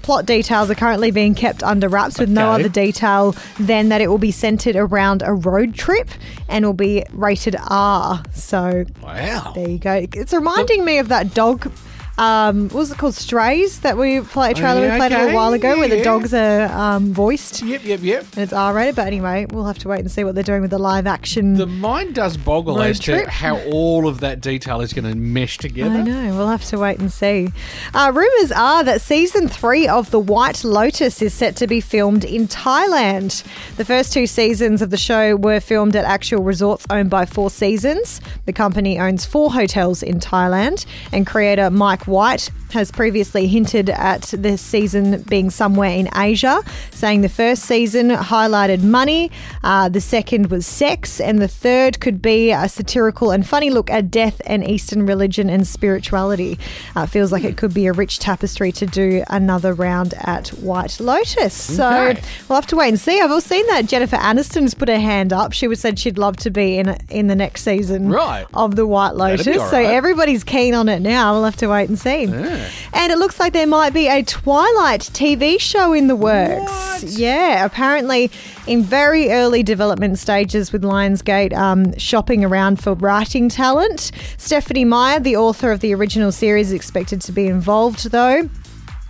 Plot 0.08 0.24
details 0.24 0.70
are 0.70 0.74
currently 0.74 1.10
being 1.10 1.34
kept 1.34 1.62
under 1.62 1.86
wraps 1.86 2.18
with 2.18 2.30
no 2.30 2.52
Okay. 2.54 2.60
other 2.64 2.68
detail 2.70 3.36
than 3.60 3.90
that 3.90 4.00
it 4.00 4.06
will 4.06 4.16
be 4.16 4.30
centered 4.30 4.74
around 4.74 5.22
a 5.22 5.34
road 5.34 5.74
trip 5.74 6.08
and 6.48 6.64
will 6.64 6.72
be 6.72 7.04
rated 7.12 7.54
R. 7.68 8.22
So 8.32 8.86
Wow. 9.02 9.52
there 9.54 9.68
you 9.68 9.76
go. 9.76 10.06
It's 10.14 10.32
reminding 10.32 10.86
me 10.86 10.96
of 10.96 11.08
that 11.08 11.34
dog. 11.34 11.70
Um, 12.18 12.64
what 12.64 12.74
was 12.74 12.90
it 12.90 12.98
called? 12.98 13.14
Strays 13.14 13.80
that 13.80 13.96
we 13.96 14.20
played 14.20 14.56
a 14.56 14.60
trailer 14.60 14.80
we 14.80 14.96
played 14.96 15.12
a 15.12 15.18
little 15.18 15.34
while 15.34 15.52
ago, 15.52 15.78
where 15.78 15.88
the 15.88 16.02
dogs 16.02 16.34
are 16.34 16.66
um, 16.66 17.12
voiced 17.12 17.62
Yep, 17.62 17.84
yep, 17.84 18.00
yep. 18.02 18.26
and 18.32 18.38
it's 18.38 18.52
R 18.52 18.74
rated. 18.74 18.96
But 18.96 19.06
anyway, 19.06 19.46
we'll 19.48 19.66
have 19.66 19.78
to 19.80 19.88
wait 19.88 20.00
and 20.00 20.10
see 20.10 20.24
what 20.24 20.34
they're 20.34 20.44
doing 20.44 20.60
with 20.62 20.70
the 20.70 20.78
live 20.78 21.06
action. 21.06 21.54
The 21.54 21.66
mind 21.66 22.14
does 22.14 22.36
boggle 22.36 22.76
Road 22.76 22.86
as 22.86 22.98
to 23.00 23.28
how 23.30 23.58
all 23.60 24.08
of 24.08 24.20
that 24.20 24.40
detail 24.40 24.80
is 24.80 24.92
going 24.92 25.04
to 25.04 25.14
mesh 25.14 25.58
together. 25.58 25.98
I 25.98 26.02
know. 26.02 26.36
We'll 26.36 26.48
have 26.48 26.64
to 26.66 26.78
wait 26.78 26.98
and 26.98 27.12
see. 27.12 27.50
Uh, 27.94 28.10
rumors 28.14 28.50
are 28.52 28.82
that 28.84 29.00
season 29.00 29.48
three 29.48 29.86
of 29.86 30.10
The 30.10 30.18
White 30.18 30.64
Lotus 30.64 31.22
is 31.22 31.32
set 31.32 31.54
to 31.56 31.66
be 31.66 31.80
filmed 31.80 32.24
in 32.24 32.48
Thailand. 32.48 33.44
The 33.76 33.84
first 33.84 34.12
two 34.12 34.26
seasons 34.26 34.82
of 34.82 34.90
the 34.90 34.96
show 34.96 35.36
were 35.36 35.60
filmed 35.60 35.94
at 35.94 36.04
actual 36.04 36.42
resorts 36.42 36.84
owned 36.90 37.10
by 37.10 37.26
Four 37.26 37.50
Seasons. 37.50 38.20
The 38.46 38.52
company 38.52 38.98
owns 38.98 39.24
four 39.24 39.52
hotels 39.52 40.02
in 40.02 40.18
Thailand, 40.18 40.84
and 41.12 41.26
creator 41.26 41.70
Mike 41.70 42.07
White 42.08 42.50
has 42.72 42.90
previously 42.90 43.46
hinted 43.46 43.88
at 43.90 44.22
this 44.36 44.60
season 44.60 45.22
being 45.22 45.48
somewhere 45.50 45.90
in 45.90 46.08
Asia, 46.14 46.62
saying 46.90 47.20
the 47.22 47.28
first 47.28 47.62
season 47.62 48.10
highlighted 48.10 48.82
money, 48.82 49.30
uh, 49.62 49.88
the 49.88 50.00
second 50.00 50.50
was 50.50 50.66
sex, 50.66 51.20
and 51.20 51.38
the 51.40 51.48
third 51.48 52.00
could 52.00 52.20
be 52.20 52.50
a 52.50 52.68
satirical 52.68 53.30
and 53.30 53.46
funny 53.46 53.70
look 53.70 53.90
at 53.90 54.10
death 54.10 54.40
and 54.46 54.66
Eastern 54.68 55.06
religion 55.06 55.48
and 55.48 55.66
spirituality. 55.66 56.58
Uh, 56.96 57.06
feels 57.06 57.32
like 57.32 57.44
it 57.44 57.56
could 57.56 57.72
be 57.72 57.86
a 57.86 57.92
rich 57.92 58.18
tapestry 58.18 58.70
to 58.72 58.86
do 58.86 59.22
another 59.28 59.72
round 59.72 60.14
at 60.18 60.48
White 60.48 61.00
Lotus. 61.00 61.54
So 61.54 61.88
Okay. 61.88 62.20
we'll 62.48 62.56
have 62.56 62.66
to 62.68 62.76
wait 62.76 62.88
and 62.88 63.00
see. 63.00 63.20
I've 63.20 63.30
all 63.30 63.40
seen 63.40 63.66
that 63.68 63.86
Jennifer 63.86 64.16
Aniston's 64.16 64.74
put 64.74 64.88
her 64.88 64.98
hand 64.98 65.32
up. 65.32 65.52
She 65.52 65.66
was 65.68 65.80
said 65.80 65.98
she'd 65.98 66.18
love 66.18 66.36
to 66.38 66.50
be 66.50 66.78
in 66.78 66.96
in 67.10 67.26
the 67.28 67.34
next 67.34 67.62
season 67.62 68.08
Right. 68.10 68.46
of 68.54 68.76
the 68.76 68.86
White 68.86 69.14
Lotus. 69.14 69.46
all 69.46 69.68
So 69.70 69.78
everybody's 69.78 70.44
keen 70.44 70.74
on 70.74 70.88
it 70.88 71.00
now. 71.00 71.32
We'll 71.34 71.44
have 71.44 71.56
to 71.56 71.68
wait 71.68 71.88
and 71.88 71.97
see. 71.98 72.24
And 72.24 73.12
it 73.12 73.18
looks 73.18 73.38
like 73.38 73.52
there 73.52 73.66
might 73.66 73.92
be 73.92 74.08
a 74.08 74.22
Twilight 74.22 75.00
TV 75.00 75.60
show 75.60 75.92
in 75.92 76.08
the 76.08 76.16
works. 76.16 77.04
Yeah, 77.04 77.64
apparently 77.64 78.30
in 78.66 78.82
very 78.82 79.30
early 79.30 79.62
development 79.62 80.18
stages 80.18 80.72
with 80.72 80.82
Lionsgate 80.82 81.52
um, 81.54 81.96
shopping 81.98 82.44
around 82.44 82.82
for 82.82 82.94
writing 82.94 83.48
talent. 83.48 84.10
Stephenie 84.36 84.84
Meyer, 84.84 85.20
the 85.20 85.36
author 85.36 85.72
of 85.72 85.80
the 85.80 85.94
original 85.94 86.32
series, 86.32 86.68
is 86.68 86.72
expected 86.72 87.20
to 87.22 87.32
be 87.32 87.46
involved 87.46 88.10
though. 88.10 88.48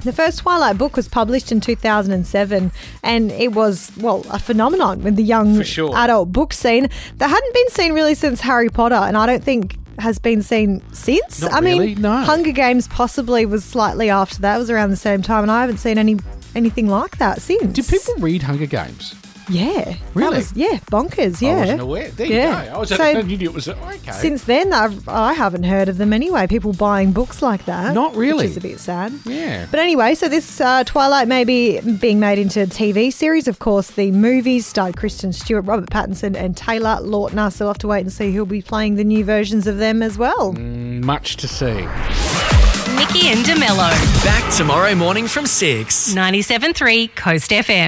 The 0.05 0.13
first 0.13 0.39
Twilight 0.39 0.79
book 0.79 0.95
was 0.95 1.09
published 1.09 1.51
in 1.51 1.61
2007 1.61 2.71
and 3.03 3.33
it 3.33 3.53
was, 3.53 3.91
well, 3.99 4.25
a 4.31 4.39
phenomenon 4.39 5.03
with 5.03 5.17
the 5.17 5.25
young 5.25 5.63
sure. 5.65 5.97
adult 5.97 6.33
book 6.33 6.53
scene 6.53 6.89
that 7.17 7.29
hadn't 7.29 7.55
been 7.55 7.69
seen 7.71 7.93
really 7.95 8.15
since 8.15 8.41
Harry 8.41 8.69
Potter 8.69 8.95
and 8.95 9.17
I 9.17 9.27
don't 9.27 9.43
think 9.43 9.77
has 9.99 10.19
been 10.19 10.43
seen 10.43 10.83
since. 10.93 11.43
Not 11.43 11.53
I 11.53 11.61
mean, 11.61 12.01
no. 12.01 12.19
Hunger 12.19 12.53
Games 12.53 12.89
possibly 12.89 13.47
was 13.47 13.65
slightly 13.65 14.11
after 14.11 14.41
that. 14.41 14.57
It 14.57 14.59
was 14.59 14.71
around 14.71 14.91
the 14.91 14.97
same 14.97 15.23
time 15.23 15.43
and 15.43 15.51
I 15.51 15.61
haven't 15.61 15.79
seen 15.79 15.99
any 15.99 16.19
anything 16.55 16.89
like 16.89 17.19
that 17.19 17.41
since. 17.43 17.73
Do 17.73 17.83
people 17.83 18.15
read 18.23 18.43
Hunger 18.43 18.67
Games? 18.67 19.15
Yeah. 19.49 19.85
That 19.85 19.97
Really? 20.15 20.37
was- 20.39 20.53
yeah, 20.55 20.79
bonkers, 20.91 21.41
yeah. 21.41 21.51
I 21.51 21.61
wasn't 21.61 21.81
aware. 21.81 22.09
There 22.11 22.27
Yeah. 22.27 22.63
you 22.65 22.69
go. 22.71 22.75
I 22.75 22.79
was 22.79 22.89
So- 22.91 23.03
I 23.03 23.23
knew 23.23 23.39
it 23.41 23.55
was 23.55 23.69
okay. 23.69 24.13
Since 24.13 24.45
then, 24.45 24.73
I've, 24.73 25.09
I 25.09 25.33
haven't 25.35 25.65
heard 25.65 25.89
of 25.89 25.97
them 25.99 26.13
anyway. 26.13 26.47
People 26.47 26.73
buying 26.73 27.13
books 27.13 27.41
like 27.43 27.65
that. 27.67 27.95
Not 27.95 28.15
really. 28.17 28.45
Which 28.45 28.51
is 28.53 28.57
a 28.57 28.61
bit 28.61 28.81
sad. 28.81 29.13
yeah. 29.25 29.67
But 29.71 29.81
anyway, 29.81 30.15
so 30.15 30.29
this 30.29 30.61
uh, 30.61 30.85
Twilight 30.85 31.29
may 31.29 31.45
be 31.45 31.81
being 31.81 32.21
made 32.21 32.39
into 32.39 32.63
a 32.63 32.67
TV 32.67 33.11
series. 33.13 33.49
Of 33.49 33.59
course, 33.59 33.89
the 33.91 34.11
movies 34.11 34.67
starred 34.67 34.97
Kristen 34.97 35.33
Stewart, 35.33 35.65
Robert 35.67 35.91
Pattinson, 35.91 36.37
and 36.37 36.57
Taylor 36.57 36.99
Lautner. 37.01 37.53
So 37.53 37.65
we'll 37.65 37.71
have 37.71 37.79
to 37.79 37.89
wait 37.89 38.01
and 38.01 38.13
see 38.13 38.33
who'll 38.33 38.47
be 38.47 38.63
playing 38.63 38.97
the 38.97 39.05
new 39.05 39.25
versions 39.25 39.67
of 39.67 39.79
them 39.79 40.03
as 40.03 40.19
well. 40.19 40.53
Much 40.53 41.37
to 41.37 41.49
see. 41.49 41.87
Nikki 42.97 43.29
and 43.29 43.45
DeMello. 43.47 43.91
Back 44.25 44.53
tomorrow 44.57 44.95
morning 44.95 45.29
from 45.29 45.47
6. 45.47 46.15
97.3 46.15 47.15
Coast 47.15 47.51
FM. 47.53 47.87